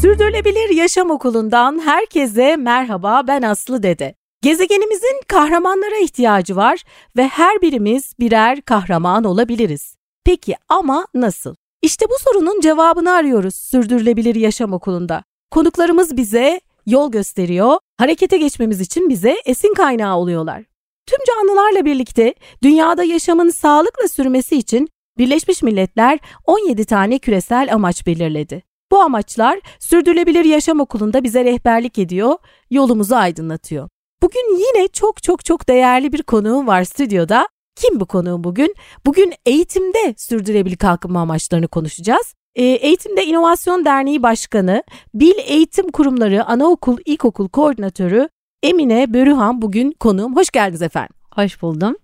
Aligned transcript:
Sürdürülebilir 0.00 0.70
Yaşam 0.70 1.10
Okulu'ndan 1.10 1.78
herkese 1.78 2.56
merhaba 2.56 3.22
ben 3.26 3.42
Aslı 3.42 3.82
Dede. 3.82 4.14
Gezegenimizin 4.42 5.20
kahramanlara 5.28 5.96
ihtiyacı 6.02 6.56
var 6.56 6.82
ve 7.16 7.28
her 7.28 7.62
birimiz 7.62 8.12
birer 8.20 8.60
kahraman 8.60 9.24
olabiliriz. 9.24 9.96
Peki 10.24 10.54
ama 10.68 11.06
nasıl? 11.14 11.54
İşte 11.82 12.06
bu 12.10 12.14
sorunun 12.18 12.60
cevabını 12.60 13.12
arıyoruz 13.12 13.54
Sürdürülebilir 13.54 14.34
Yaşam 14.34 14.72
Okulu'nda. 14.72 15.22
Konuklarımız 15.50 16.16
bize 16.16 16.60
yol 16.86 17.10
gösteriyor, 17.10 17.78
harekete 17.98 18.36
geçmemiz 18.36 18.80
için 18.80 19.08
bize 19.08 19.36
esin 19.46 19.74
kaynağı 19.74 20.16
oluyorlar. 20.16 20.64
Tüm 21.06 21.18
canlılarla 21.26 21.84
birlikte 21.84 22.34
dünyada 22.62 23.04
yaşamın 23.04 23.50
sağlıkla 23.50 24.08
sürmesi 24.08 24.56
için 24.56 24.88
Birleşmiş 25.18 25.62
Milletler 25.62 26.18
17 26.44 26.84
tane 26.84 27.18
küresel 27.18 27.74
amaç 27.74 28.06
belirledi. 28.06 28.62
Bu 28.90 28.98
amaçlar 28.98 29.60
Sürdürülebilir 29.80 30.44
Yaşam 30.44 30.80
Okulu'nda 30.80 31.24
bize 31.24 31.44
rehberlik 31.44 31.98
ediyor, 31.98 32.36
yolumuzu 32.70 33.14
aydınlatıyor. 33.14 33.88
Bugün 34.22 34.58
yine 34.58 34.88
çok 34.88 35.22
çok 35.22 35.44
çok 35.44 35.68
değerli 35.68 36.12
bir 36.12 36.22
konuğum 36.22 36.66
var 36.66 36.84
stüdyoda. 36.84 37.48
Kim 37.76 38.00
bu 38.00 38.06
konuğum 38.06 38.44
bugün? 38.44 38.74
Bugün 39.06 39.32
eğitimde 39.46 40.14
sürdürülebilir 40.16 40.76
kalkınma 40.76 41.20
amaçlarını 41.20 41.68
konuşacağız. 41.68 42.34
E, 42.56 42.64
Eğitimde 42.64 43.24
İnovasyon 43.24 43.84
Derneği 43.84 44.22
Başkanı, 44.22 44.82
Bil 45.14 45.34
Eğitim 45.46 45.90
Kurumları 45.90 46.44
Anaokul 46.44 46.98
İlkokul 47.04 47.48
Koordinatörü 47.48 48.28
Emine 48.62 49.14
Börühan 49.14 49.62
bugün 49.62 49.92
konuğum. 49.92 50.36
Hoş 50.36 50.50
geldiniz 50.50 50.82
efendim. 50.82 51.14
Hoş 51.34 51.62
buldum. 51.62 51.96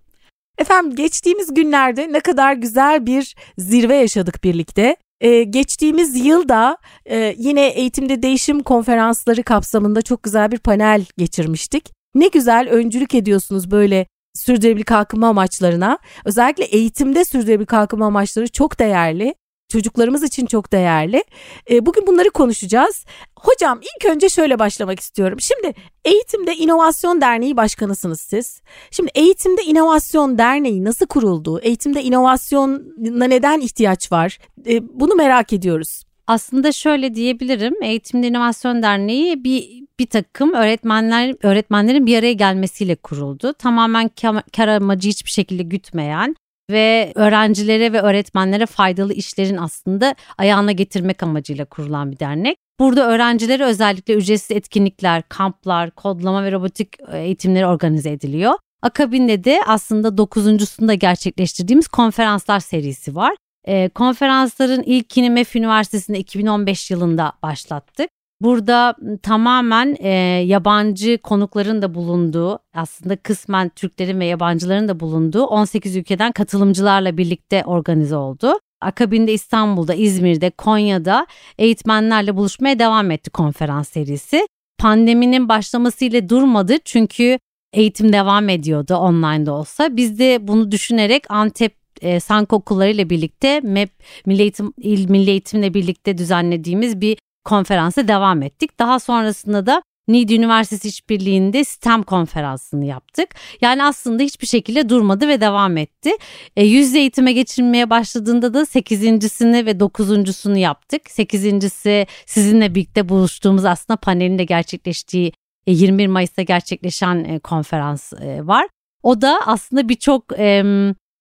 Efendim 0.57 0.95
geçtiğimiz 0.95 1.53
günlerde 1.53 2.13
ne 2.13 2.19
kadar 2.19 2.53
güzel 2.53 3.05
bir 3.05 3.35
zirve 3.57 3.95
yaşadık 3.95 4.43
birlikte. 4.43 4.95
Ee, 5.21 5.43
geçtiğimiz 5.43 6.25
yılda 6.25 6.77
e, 7.05 7.35
yine 7.37 7.67
eğitimde 7.67 8.23
değişim 8.23 8.63
konferansları 8.63 9.43
kapsamında 9.43 10.01
çok 10.01 10.23
güzel 10.23 10.51
bir 10.51 10.57
panel 10.57 11.05
geçirmiştik. 11.17 11.91
Ne 12.15 12.27
güzel 12.27 12.69
öncülük 12.69 13.15
ediyorsunuz 13.15 13.71
böyle 13.71 14.05
sürdürülebilir 14.33 14.85
kalkınma 14.85 15.27
amaçlarına. 15.27 15.97
Özellikle 16.25 16.63
eğitimde 16.63 17.25
sürdürülebilir 17.25 17.67
kalkınma 17.67 18.05
amaçları 18.05 18.47
çok 18.47 18.79
değerli. 18.79 19.35
Çocuklarımız 19.73 20.23
için 20.23 20.45
çok 20.45 20.71
değerli. 20.71 21.23
E, 21.69 21.85
bugün 21.85 22.07
bunları 22.07 22.29
konuşacağız. 22.29 23.05
Hocam 23.39 23.79
ilk 23.81 24.05
önce 24.11 24.29
şöyle 24.29 24.59
başlamak 24.59 24.99
istiyorum. 24.99 25.37
Şimdi 25.41 25.73
Eğitimde 26.05 26.55
İnovasyon 26.55 27.21
Derneği 27.21 27.57
başkanısınız 27.57 28.21
siz. 28.21 28.61
Şimdi 28.91 29.11
Eğitimde 29.15 29.63
İnovasyon 29.63 30.37
Derneği 30.37 30.83
nasıl 30.83 31.05
kuruldu? 31.05 31.59
Eğitimde 31.59 32.03
inovasyona 32.03 33.27
neden 33.27 33.59
ihtiyaç 33.59 34.11
var? 34.11 34.37
E, 34.67 34.99
bunu 34.99 35.15
merak 35.15 35.53
ediyoruz. 35.53 36.03
Aslında 36.27 36.71
şöyle 36.71 37.15
diyebilirim. 37.15 37.83
Eğitimde 37.83 38.27
İnovasyon 38.27 38.83
Derneği 38.83 39.43
bir 39.43 39.83
bir 39.99 40.07
takım 40.07 40.53
öğretmenler 40.53 41.35
öğretmenlerin 41.43 42.05
bir 42.05 42.17
araya 42.17 42.33
gelmesiyle 42.33 42.95
kuruldu. 42.95 43.53
Tamamen 43.53 44.11
kar 44.55 44.67
amacı 44.67 45.09
hiçbir 45.09 45.29
şekilde 45.29 45.63
gütmeyen 45.63 46.35
ve 46.71 47.11
öğrencilere 47.15 47.93
ve 47.93 48.01
öğretmenlere 48.01 48.65
faydalı 48.65 49.13
işlerin 49.13 49.57
aslında 49.57 50.15
ayağına 50.37 50.71
getirmek 50.71 51.23
amacıyla 51.23 51.65
kurulan 51.65 52.11
bir 52.11 52.19
dernek. 52.19 52.57
Burada 52.79 53.07
öğrencilere 53.07 53.63
özellikle 53.63 54.13
ücretsiz 54.13 54.57
etkinlikler, 54.57 55.23
kamplar, 55.29 55.91
kodlama 55.91 56.43
ve 56.43 56.51
robotik 56.51 56.99
e, 57.11 57.19
eğitimleri 57.19 57.65
organize 57.65 58.11
ediliyor. 58.11 58.53
Akabinde 58.81 59.43
de 59.43 59.59
aslında 59.67 60.17
dokuzuncusunda 60.17 60.93
gerçekleştirdiğimiz 60.93 61.87
konferanslar 61.87 62.59
serisi 62.59 63.15
var. 63.15 63.35
E, 63.67 63.89
konferansların 63.89 64.83
ilkini 64.83 65.29
MEF 65.29 65.55
Üniversitesi'nde 65.55 66.19
2015 66.19 66.91
yılında 66.91 67.33
başlattık. 67.43 68.09
Burada 68.43 68.95
tamamen 69.21 69.95
e, 69.99 70.09
yabancı 70.45 71.17
konukların 71.17 71.81
da 71.81 71.95
bulunduğu 71.95 72.59
aslında 72.73 73.15
kısmen 73.15 73.69
Türklerin 73.69 74.19
ve 74.19 74.25
yabancıların 74.25 74.87
da 74.87 74.99
bulunduğu 74.99 75.43
18 75.43 75.95
ülkeden 75.95 76.31
katılımcılarla 76.31 77.17
birlikte 77.17 77.63
organize 77.65 78.15
oldu. 78.15 78.59
Akabinde 78.81 79.33
İstanbul'da, 79.33 79.93
İzmir'de, 79.93 80.49
Konya'da 80.49 81.27
eğitmenlerle 81.57 82.35
buluşmaya 82.35 82.79
devam 82.79 83.11
etti 83.11 83.29
konferans 83.29 83.89
serisi. 83.89 84.47
Pandeminin 84.77 85.49
başlamasıyla 85.49 86.29
durmadı 86.29 86.73
çünkü 86.85 87.39
eğitim 87.73 88.13
devam 88.13 88.49
ediyordu 88.49 88.95
online'da 88.95 89.53
olsa. 89.53 89.97
Biz 89.97 90.19
de 90.19 90.47
bunu 90.47 90.71
düşünerek 90.71 91.23
Antep 91.29 91.75
e, 92.01 92.19
sank 92.19 92.53
okulları 92.53 92.89
ile 92.89 93.09
birlikte 93.09 93.59
MEP 93.63 93.91
Milli 94.25 94.41
Eğitim 94.41 94.73
İl 94.77 95.09
Milli 95.09 95.29
Eğitimle 95.29 95.73
birlikte 95.73 96.17
düzenlediğimiz 96.17 97.01
bir 97.01 97.17
konferansa 97.43 98.07
devam 98.07 98.41
ettik. 98.41 98.79
Daha 98.79 98.99
sonrasında 98.99 99.65
da 99.65 99.83
Niğde 100.07 100.35
Üniversitesi 100.35 100.87
İşbirliği'nde 100.87 101.63
STEM 101.63 102.03
konferansını 102.03 102.85
yaptık. 102.85 103.29
Yani 103.61 103.83
aslında 103.83 104.23
hiçbir 104.23 104.47
şekilde 104.47 104.89
durmadı 104.89 105.27
ve 105.27 105.41
devam 105.41 105.77
etti. 105.77 106.11
E, 106.55 106.65
yüz 106.65 106.95
eğitime 106.95 107.33
geçirmeye 107.33 107.89
başladığında 107.89 108.53
da 108.53 108.65
sekizincisini 108.65 109.65
ve 109.65 109.79
dokuzuncusunu 109.79 110.57
yaptık. 110.57 111.11
Sekizincisi 111.11 112.07
sizinle 112.25 112.75
birlikte 112.75 113.09
buluştuğumuz 113.09 113.65
aslında 113.65 113.97
panelin 113.97 114.37
de 114.37 114.43
gerçekleştiği 114.43 115.31
e, 115.67 115.71
21 115.71 116.07
Mayıs'ta 116.07 116.41
gerçekleşen 116.41 117.23
e, 117.23 117.39
konferans 117.39 118.13
e, 118.13 118.47
var. 118.47 118.67
O 119.03 119.21
da 119.21 119.39
aslında 119.45 119.89
birçok 119.89 120.39
e, 120.39 120.63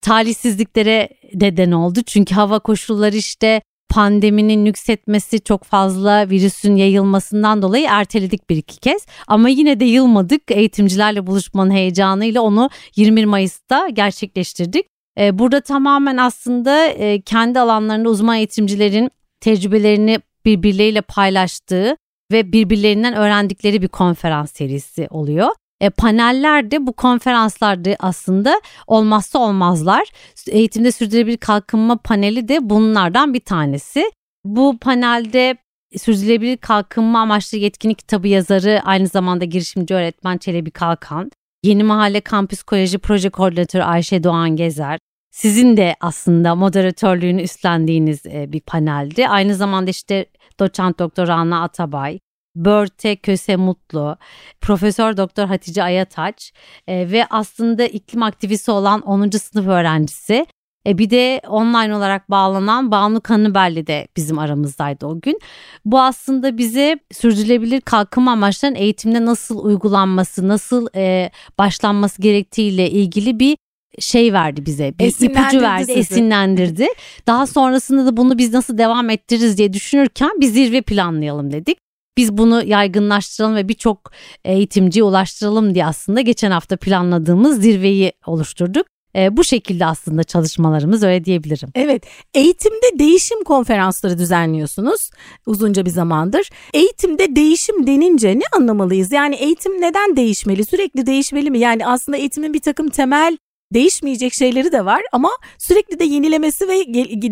talihsizliklere 0.01 1.09
neden 1.35 1.73
oldu. 1.73 2.01
Çünkü 2.07 2.35
hava 2.35 2.59
koşulları 2.59 3.17
işte 3.17 3.63
pandeminin 3.93 4.65
nüksetmesi 4.65 5.41
çok 5.41 5.65
fazla 5.65 6.31
virüsün 6.31 6.77
yayılmasından 6.77 7.63
dolayı 7.63 7.87
erteledik 7.91 8.51
bir 8.51 8.57
iki 8.57 8.81
kez. 8.81 9.07
Ama 9.27 9.49
yine 9.49 9.81
de 9.81 9.85
yılmadık. 9.85 10.43
Eğitimcilerle 10.51 11.27
buluşmanın 11.27 11.71
heyecanıyla 11.71 12.41
onu 12.41 12.71
21 12.97 13.25
Mayıs'ta 13.25 13.89
gerçekleştirdik. 13.89 14.87
Ee, 15.19 15.39
burada 15.39 15.61
tamamen 15.61 16.17
aslında 16.17 16.87
e, 16.87 17.21
kendi 17.21 17.61
alanlarında 17.61 18.09
uzman 18.09 18.37
eğitimcilerin 18.37 19.11
tecrübelerini 19.41 20.21
birbirleriyle 20.45 21.01
paylaştığı 21.01 21.97
ve 22.33 22.53
birbirlerinden 22.53 23.15
öğrendikleri 23.15 23.83
bir 23.83 23.89
konferans 23.89 24.53
serisi 24.53 25.07
oluyor. 25.11 25.49
E, 25.83 25.91
paneller 25.91 26.71
de 26.71 26.87
bu 26.87 26.93
konferanslarda 26.93 27.97
aslında 27.99 28.61
olmazsa 28.87 29.39
olmazlar. 29.39 30.09
Eğitimde 30.49 30.93
sürdürülebilir 30.93 31.37
kalkınma 31.37 31.97
paneli 31.97 32.49
de 32.49 32.71
bunlardan 32.71 33.35
bir 33.35 33.41
tanesi. 33.41 34.11
Bu 34.45 34.79
panelde 34.79 35.57
sürdürülebilir 35.99 36.57
kalkınma 36.57 37.21
amaçlı 37.21 37.59
yetkinlik 37.59 37.99
kitabı 37.99 38.29
yazarı 38.29 38.81
aynı 38.85 39.09
zamanda 39.09 39.45
girişimci 39.45 39.95
öğretmen 39.95 40.39
Çelebi 40.39 40.71
Kalkan, 40.71 41.31
Yeni 41.63 41.85
Mahalle 41.85 42.21
Kampüs 42.21 42.63
Koleji 42.63 42.99
Proje 42.99 43.31
Koordinatörü 43.31 43.83
Ayşe 43.83 44.25
Doğan 44.25 44.57
Gezer, 44.57 44.99
sizin 45.31 45.77
de 45.77 45.97
aslında 46.01 46.55
moderatörlüğünü 46.55 47.43
üstlendiğiniz 47.43 48.27
e, 48.27 48.53
bir 48.53 48.61
paneldi. 48.61 49.29
Aynı 49.29 49.55
zamanda 49.55 49.91
işte 49.91 50.27
doçent 50.61 50.99
doktor 50.99 51.29
Rana 51.29 51.63
Atabay, 51.63 52.19
Börte 52.57 53.17
Köse 53.17 53.57
Mutlu, 53.57 54.17
Profesör 54.61 55.17
Doktor 55.17 55.47
Hatice 55.47 55.83
Ayataç 55.83 56.53
e, 56.87 57.13
ve 57.13 57.27
aslında 57.31 57.85
iklim 57.85 58.23
aktivisti 58.23 58.71
olan 58.71 59.01
10. 59.01 59.31
sınıf 59.31 59.67
öğrencisi. 59.67 60.47
E, 60.87 60.99
bir 60.99 61.11
de 61.11 61.41
online 61.49 61.97
olarak 61.97 62.31
bağlanan 62.31 62.91
Banu 62.91 63.21
Kanıbelli 63.21 63.87
de 63.87 64.09
bizim 64.17 64.39
aramızdaydı 64.39 65.07
o 65.07 65.21
gün. 65.21 65.39
Bu 65.85 66.01
aslında 66.01 66.59
bize 66.59 66.99
sürdürülebilir 67.13 67.81
kalkınma 67.81 68.33
amaçlarının 68.33 68.77
eğitimde 68.77 69.25
nasıl 69.25 69.65
uygulanması, 69.65 70.49
nasıl 70.49 70.87
e, 70.97 71.31
başlanması 71.59 72.23
gerektiğiyle 72.23 72.91
ilgili 72.91 73.41
bir 73.41 73.57
şey 73.99 74.33
verdi 74.33 74.67
bize. 74.67 74.95
Bir 74.99 75.07
ipucu 75.07 75.61
verdi, 75.61 75.87
sizi. 75.87 75.99
esinlendirdi. 75.99 76.87
Daha 77.27 77.47
sonrasında 77.47 78.07
da 78.07 78.17
bunu 78.17 78.39
biz 78.39 78.53
nasıl 78.53 78.79
devam 78.79 79.11
ettiririz 79.11 79.59
diye 79.59 79.73
düşünürken 79.73 80.31
bir 80.41 80.47
zirve 80.47 80.81
planlayalım 80.81 81.53
dedik. 81.53 81.79
Biz 82.17 82.39
bunu 82.39 82.65
yaygınlaştıralım 82.65 83.57
ve 83.57 83.69
birçok 83.69 84.13
eğitimciye 84.45 85.05
ulaştıralım 85.05 85.75
diye 85.75 85.87
aslında 85.87 86.21
geçen 86.21 86.51
hafta 86.51 86.77
planladığımız 86.77 87.63
zirveyi 87.63 88.13
oluşturduk. 88.27 88.87
E, 89.17 89.37
bu 89.37 89.45
şekilde 89.45 89.87
aslında 89.87 90.25
çalışmalarımız 90.25 91.03
öyle 91.03 91.25
diyebilirim. 91.25 91.69
Evet 91.75 92.05
eğitimde 92.35 92.99
değişim 92.99 93.45
konferansları 93.45 94.19
düzenliyorsunuz 94.19 95.11
uzunca 95.47 95.87
bir 95.87 95.91
zamandır. 95.91 96.51
Eğitimde 96.75 97.37
değişim 97.37 97.87
denince 97.87 98.39
ne 98.39 98.43
anlamalıyız? 98.57 99.13
Yani 99.13 99.35
eğitim 99.35 99.81
neden 99.81 100.17
değişmeli? 100.17 100.65
Sürekli 100.65 101.07
değişmeli 101.07 101.51
mi? 101.51 101.59
Yani 101.59 101.87
aslında 101.87 102.19
eğitimin 102.19 102.55
bir 102.55 102.61
takım 102.61 102.89
temel 102.89 103.39
değişmeyecek 103.75 104.35
şeyleri 104.35 104.73
de 104.73 104.85
var 104.85 105.03
ama 105.13 105.31
sürekli 105.59 105.99
de 105.99 106.05
yenilemesi 106.05 106.69
ve 106.69 106.85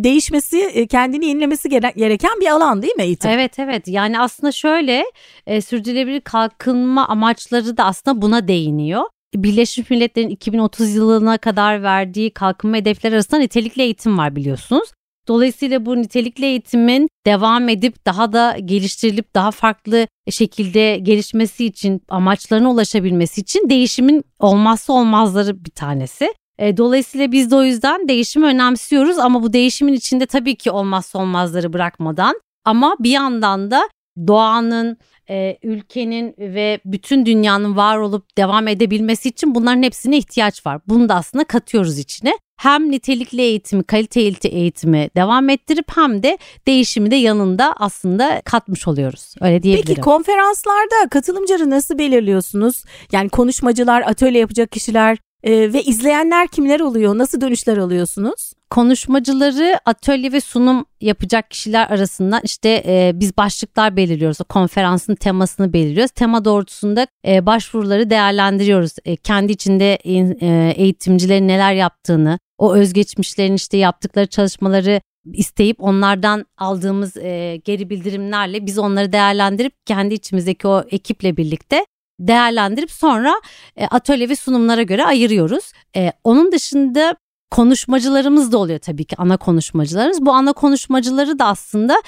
değişmesi, 0.05 0.59
e, 0.59 0.87
kendini 0.87 1.27
yenilemesi 1.27 1.69
gereken 1.69 2.41
bir 2.41 2.47
alan 2.47 2.83
değil 2.83 2.95
mi 2.97 3.03
eğitim? 3.03 3.31
Evet 3.31 3.59
evet 3.59 3.89
yani 3.89 4.21
aslında 4.21 4.53
şöyle 4.53 5.05
e, 5.47 5.61
sürdürülebilir 5.61 6.21
kalkınma 6.21 7.09
amaçları 7.09 7.77
da 7.77 7.85
aslında 7.85 8.23
buna 8.23 8.49
değiniyor. 8.49 9.03
Birleşmiş 9.35 9.91
Milletler'in 9.91 10.29
2030 10.29 10.95
yılına 10.95 11.39
kadar 11.39 11.83
verdiği 11.83 12.31
kalkınma 12.31 12.77
hedefleri 12.77 13.15
arasında 13.15 13.41
nitelikli 13.41 13.83
eğitim 13.83 14.19
var 14.19 14.37
biliyorsunuz. 14.37 14.89
Dolayısıyla 15.31 15.87
bu 15.87 15.97
nitelikli 15.97 16.45
eğitimin 16.45 17.09
devam 17.27 17.69
edip 17.69 18.07
daha 18.07 18.33
da 18.33 18.57
geliştirilip 18.65 19.35
daha 19.35 19.51
farklı 19.51 20.07
şekilde 20.31 20.99
gelişmesi 21.03 21.67
için 21.67 22.03
amaçlarına 22.09 22.71
ulaşabilmesi 22.71 23.41
için 23.41 23.71
değişimin 23.71 24.25
olmazsa 24.39 24.93
olmazları 24.93 25.65
bir 25.65 25.71
tanesi. 25.71 26.35
E, 26.59 26.77
dolayısıyla 26.77 27.33
biz 27.33 27.51
de 27.51 27.57
o 27.57 27.63
yüzden 27.63 28.09
değişimi 28.09 28.47
önemsiyoruz 28.47 29.19
ama 29.19 29.43
bu 29.43 29.53
değişimin 29.53 29.93
içinde 29.93 30.27
tabii 30.27 30.55
ki 30.55 30.71
olmazsa 30.71 31.19
olmazları 31.19 31.73
bırakmadan 31.73 32.41
ama 32.65 32.97
bir 33.01 33.11
yandan 33.11 33.71
da 33.71 33.89
doğanın, 34.27 34.97
e, 35.31 35.59
ülkenin 35.63 36.35
ve 36.39 36.81
bütün 36.85 37.27
dünyanın 37.27 37.77
var 37.77 37.99
olup 37.99 38.37
devam 38.37 38.69
edebilmesi 38.69 39.29
için 39.29 39.55
bunların 39.55 39.83
hepsine 39.83 40.19
ihtiyaç 40.19 40.67
var. 40.67 40.81
Bunu 40.89 41.09
da 41.09 41.15
aslında 41.15 41.45
katıyoruz 41.45 41.99
içine. 41.99 42.39
Hem 42.61 42.91
nitelikli 42.91 43.41
eğitimi, 43.41 43.85
kaliteli 43.85 44.49
eğitimi 44.49 45.11
devam 45.17 45.49
ettirip 45.49 45.87
hem 45.97 46.23
de 46.23 46.39
değişimi 46.67 47.11
de 47.11 47.17
yanında 47.17 47.75
aslında 47.79 48.43
katmış 48.45 48.89
oluyoruz. 48.89 49.35
Öyle 49.41 49.63
diyebilirim. 49.63 49.87
Peki 49.87 50.01
konferanslarda 50.01 51.09
katılımcıları 51.11 51.71
nasıl 51.71 51.99
belirliyorsunuz? 51.99 52.85
Yani 53.13 53.29
konuşmacılar, 53.29 54.03
atölye 54.03 54.41
yapacak 54.41 54.73
kişiler 54.73 55.19
ee, 55.43 55.73
ve 55.73 55.83
izleyenler 55.83 56.49
kimler 56.49 56.81
oluyor? 56.81 57.19
Nasıl 57.19 57.41
dönüşler 57.41 57.77
alıyorsunuz? 57.77 58.53
Konuşmacıları 58.71 59.79
atölye 59.87 60.33
ve 60.33 60.41
sunum 60.41 60.85
yapacak 61.01 61.51
kişiler 61.51 61.91
arasında 61.91 62.41
işte 62.45 62.83
e, 62.87 63.13
biz 63.15 63.37
başlıklar 63.37 63.97
belirliyoruz. 63.97 64.41
O 64.41 64.45
konferansın 64.45 65.15
temasını 65.15 65.73
belirliyoruz. 65.73 66.11
Tema 66.11 66.45
doğrultusunda 66.45 67.07
e, 67.27 67.47
başvuruları 67.47 68.11
değerlendiriyoruz. 68.11 68.93
E, 69.05 69.17
kendi 69.17 69.53
içinde 69.53 69.95
e, 69.95 70.75
eğitimcilerin 70.77 71.49
neler 71.49 71.73
yaptığını, 71.73 72.39
o 72.61 72.75
özgeçmişlerin 72.75 73.55
işte 73.55 73.77
yaptıkları 73.77 74.27
çalışmaları 74.27 75.01
isteyip 75.33 75.77
onlardan 75.81 76.47
aldığımız 76.59 77.17
e, 77.17 77.61
geri 77.65 77.91
bildirimlerle 77.91 78.67
biz 78.67 78.79
onları 78.79 79.13
değerlendirip 79.13 79.73
kendi 79.87 80.15
içimizdeki 80.15 80.69
o 80.69 80.85
ekiple 80.91 81.37
birlikte 81.37 81.87
değerlendirip 82.21 82.91
sonra 82.91 83.35
e, 83.77 83.87
atölye 83.87 84.29
ve 84.29 84.37
sunumlara 84.37 84.83
göre 84.83 85.05
ayırıyoruz. 85.05 85.73
E, 85.97 86.13
onun 86.25 86.53
dışında 86.53 87.17
konuşmacılarımız 87.51 88.53
da 88.53 88.59
oluyor 88.59 88.79
tabii 88.79 89.05
ki 89.05 89.17
ana 89.19 89.37
konuşmacılarımız. 89.37 90.27
Bu 90.27 90.33
ana 90.33 90.53
konuşmacıları 90.53 91.39
da 91.39 91.47
aslında 91.47 92.03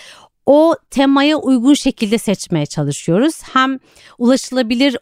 o 0.46 0.76
temaya 0.90 1.36
uygun 1.36 1.74
şekilde 1.74 2.18
seçmeye 2.18 2.66
çalışıyoruz. 2.66 3.42
Hem 3.52 3.78
ulaşılabilir 4.18 4.96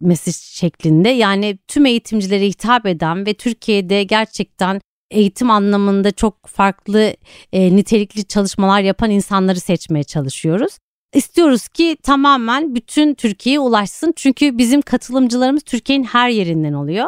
olabilmesi 0.00 0.56
şeklinde 0.56 1.08
yani 1.08 1.58
tüm 1.68 1.86
eğitimcilere 1.86 2.46
hitap 2.46 2.86
eden 2.86 3.26
ve 3.26 3.34
Türkiye'de 3.34 4.02
gerçekten 4.04 4.80
eğitim 5.10 5.50
anlamında 5.50 6.10
çok 6.10 6.46
farklı 6.46 7.14
e, 7.52 7.76
nitelikli 7.76 8.24
çalışmalar 8.24 8.80
yapan 8.80 9.10
insanları 9.10 9.60
seçmeye 9.60 10.04
çalışıyoruz. 10.04 10.78
İstiyoruz 11.14 11.68
ki 11.68 11.96
tamamen 12.02 12.74
bütün 12.74 13.14
Türkiye'ye 13.14 13.60
ulaşsın. 13.60 14.12
Çünkü 14.16 14.58
bizim 14.58 14.82
katılımcılarımız 14.82 15.62
Türkiye'nin 15.62 16.04
her 16.04 16.28
yerinden 16.28 16.72
oluyor. 16.72 17.06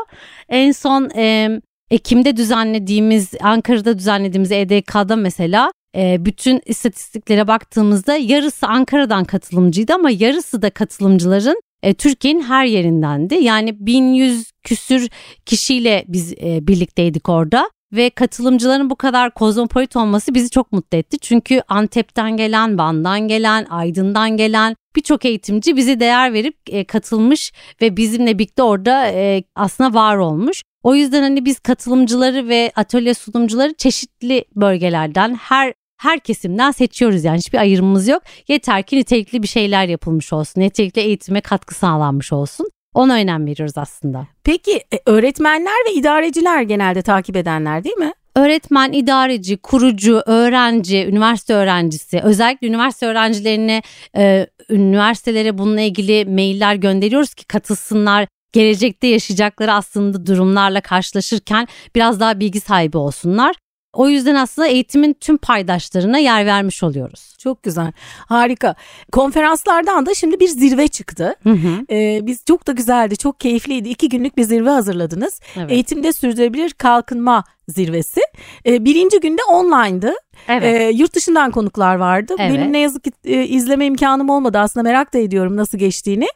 En 0.48 0.72
son 0.72 1.10
e, 1.16 1.48
Ekim'de 1.90 2.36
düzenlediğimiz, 2.36 3.30
Ankara'da 3.40 3.98
düzenlediğimiz 3.98 4.52
EDK'da 4.52 5.16
mesela 5.16 5.72
e, 5.96 6.24
bütün 6.24 6.62
istatistiklere 6.66 7.48
baktığımızda 7.48 8.16
yarısı 8.16 8.66
Ankara'dan 8.66 9.24
katılımcıydı 9.24 9.94
ama 9.94 10.10
yarısı 10.10 10.62
da 10.62 10.70
katılımcıların 10.70 11.60
e, 11.82 11.94
Türkiye'nin 11.94 12.42
her 12.42 12.64
yerindendi. 12.64 13.34
Yani 13.34 13.86
1100 13.86 14.52
küsür 14.62 15.08
kişiyle 15.46 16.04
biz 16.08 16.32
e, 16.32 16.66
birlikteydik 16.66 17.28
orada 17.28 17.70
ve 17.92 18.10
katılımcıların 18.10 18.90
bu 18.90 18.96
kadar 18.96 19.34
kozmopolit 19.34 19.96
olması 19.96 20.34
bizi 20.34 20.50
çok 20.50 20.72
mutlu 20.72 20.98
etti. 20.98 21.18
Çünkü 21.18 21.62
Antep'ten 21.68 22.36
gelen, 22.36 22.78
Van'dan 22.78 23.28
gelen, 23.28 23.66
Aydın'dan 23.70 24.36
gelen 24.36 24.76
birçok 24.96 25.24
eğitimci 25.24 25.76
bizi 25.76 26.00
değer 26.00 26.32
verip 26.32 26.56
e, 26.68 26.84
katılmış 26.84 27.52
ve 27.82 27.96
bizimle 27.96 28.38
birlikte 28.38 28.62
orada 28.62 29.06
e, 29.06 29.42
aslında 29.54 29.94
var 29.94 30.16
olmuş. 30.16 30.62
O 30.82 30.94
yüzden 30.94 31.22
hani 31.22 31.44
biz 31.44 31.58
katılımcıları 31.58 32.48
ve 32.48 32.72
atölye 32.76 33.14
sunumcuları 33.14 33.74
çeşitli 33.74 34.44
bölgelerden 34.56 35.34
her 35.34 35.74
her 35.98 36.18
kesimden 36.20 36.70
seçiyoruz 36.70 37.24
yani 37.24 37.38
hiçbir 37.38 37.58
ayrımımız 37.58 38.08
yok. 38.08 38.22
Yeter 38.48 38.82
ki 38.82 38.96
nitelikli 38.96 39.42
bir 39.42 39.48
şeyler 39.48 39.88
yapılmış 39.88 40.32
olsun, 40.32 40.60
nitelikli 40.60 41.00
eğitime 41.00 41.40
katkı 41.40 41.74
sağlanmış 41.74 42.32
olsun. 42.32 42.66
Ona 42.94 43.14
önem 43.14 43.46
veriyoruz 43.46 43.78
aslında. 43.78 44.26
Peki 44.44 44.72
e, 44.72 45.00
öğretmenler 45.06 45.86
ve 45.88 45.92
idareciler 45.92 46.62
genelde 46.62 47.02
takip 47.02 47.36
edenler 47.36 47.84
değil 47.84 47.96
mi? 47.96 48.12
öğretmen, 48.38 48.92
idareci, 48.92 49.56
kurucu, 49.56 50.22
öğrenci, 50.26 51.06
üniversite 51.06 51.54
öğrencisi 51.54 52.20
özellikle 52.20 52.66
üniversite 52.66 53.06
öğrencilerine 53.06 53.82
e, 54.16 54.46
üniversitelere 54.70 55.58
bununla 55.58 55.80
ilgili 55.80 56.24
mailler 56.24 56.74
gönderiyoruz 56.74 57.34
ki 57.34 57.44
katılsınlar. 57.44 58.28
Gelecekte 58.52 59.06
yaşayacakları 59.06 59.72
aslında 59.72 60.26
durumlarla 60.26 60.80
karşılaşırken 60.80 61.68
biraz 61.94 62.20
daha 62.20 62.40
bilgi 62.40 62.60
sahibi 62.60 62.96
olsunlar. 62.96 63.56
O 63.92 64.08
yüzden 64.08 64.34
aslında 64.34 64.68
eğitimin 64.68 65.12
tüm 65.12 65.36
paydaşlarına 65.36 66.18
yer 66.18 66.46
vermiş 66.46 66.82
oluyoruz. 66.82 67.34
Çok 67.38 67.62
güzel. 67.62 67.92
Harika. 68.26 68.74
Konferanslardan 69.12 70.06
da 70.06 70.14
şimdi 70.14 70.40
bir 70.40 70.48
zirve 70.48 70.88
çıktı. 70.88 71.34
Hı 71.42 71.50
hı. 71.50 71.86
Ee, 71.90 72.20
biz 72.22 72.44
çok 72.44 72.66
da 72.66 72.72
güzeldi, 72.72 73.16
çok 73.16 73.40
keyifliydi. 73.40 73.88
İki 73.88 74.08
günlük 74.08 74.36
bir 74.36 74.42
zirve 74.42 74.70
hazırladınız. 74.70 75.40
Evet. 75.56 75.70
Eğitimde 75.70 76.12
sürdürülebilir 76.12 76.70
kalkınma 76.70 77.44
zirvesi. 77.68 78.20
Ee, 78.66 78.84
birinci 78.84 79.20
günde 79.20 79.42
online'dı. 79.50 80.14
Evet. 80.48 80.80
Ee, 80.80 80.90
yurt 80.94 81.14
dışından 81.14 81.50
konuklar 81.50 81.94
vardı. 81.94 82.34
Evet. 82.38 82.52
Benim 82.52 82.72
ne 82.72 82.78
yazık 82.78 83.04
ki 83.04 83.12
e, 83.24 83.44
izleme 83.44 83.86
imkanım 83.86 84.30
olmadı. 84.30 84.58
Aslında 84.58 84.84
merak 84.84 85.14
da 85.14 85.18
ediyorum 85.18 85.56
nasıl 85.56 85.78
geçtiğini. 85.78 86.26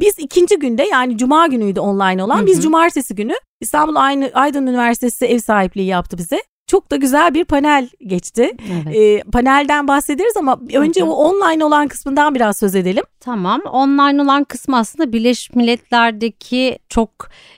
Biz 0.00 0.14
ikinci 0.18 0.58
günde 0.58 0.82
yani 0.82 1.18
cuma 1.18 1.46
günüydü 1.46 1.80
online 1.80 2.24
olan. 2.24 2.38
Hı 2.38 2.42
hı. 2.42 2.46
Biz 2.46 2.62
cumartesi 2.62 3.14
günü 3.14 3.34
İstanbul 3.60 3.96
Aydın 4.34 4.66
Üniversitesi 4.66 5.26
ev 5.26 5.38
sahipliği 5.38 5.86
yaptı 5.86 6.18
bize. 6.18 6.42
Çok 6.66 6.90
da 6.90 6.96
güzel 6.96 7.34
bir 7.34 7.44
panel 7.44 7.88
geçti. 8.06 8.50
Evet. 8.72 8.96
E, 8.96 9.22
panelden 9.30 9.88
bahsederiz 9.88 10.36
ama 10.36 10.60
önce 10.74 11.00
Hı-hı. 11.00 11.10
o 11.10 11.14
online 11.14 11.64
olan 11.64 11.88
kısmından 11.88 12.34
biraz 12.34 12.56
söz 12.56 12.74
edelim. 12.74 13.04
Tamam. 13.20 13.60
Online 13.60 14.22
olan 14.22 14.44
kısmı 14.44 14.78
aslında 14.78 15.12
Birleşmiş 15.12 15.56
Milletler'deki 15.56 16.78
çok 16.88 17.10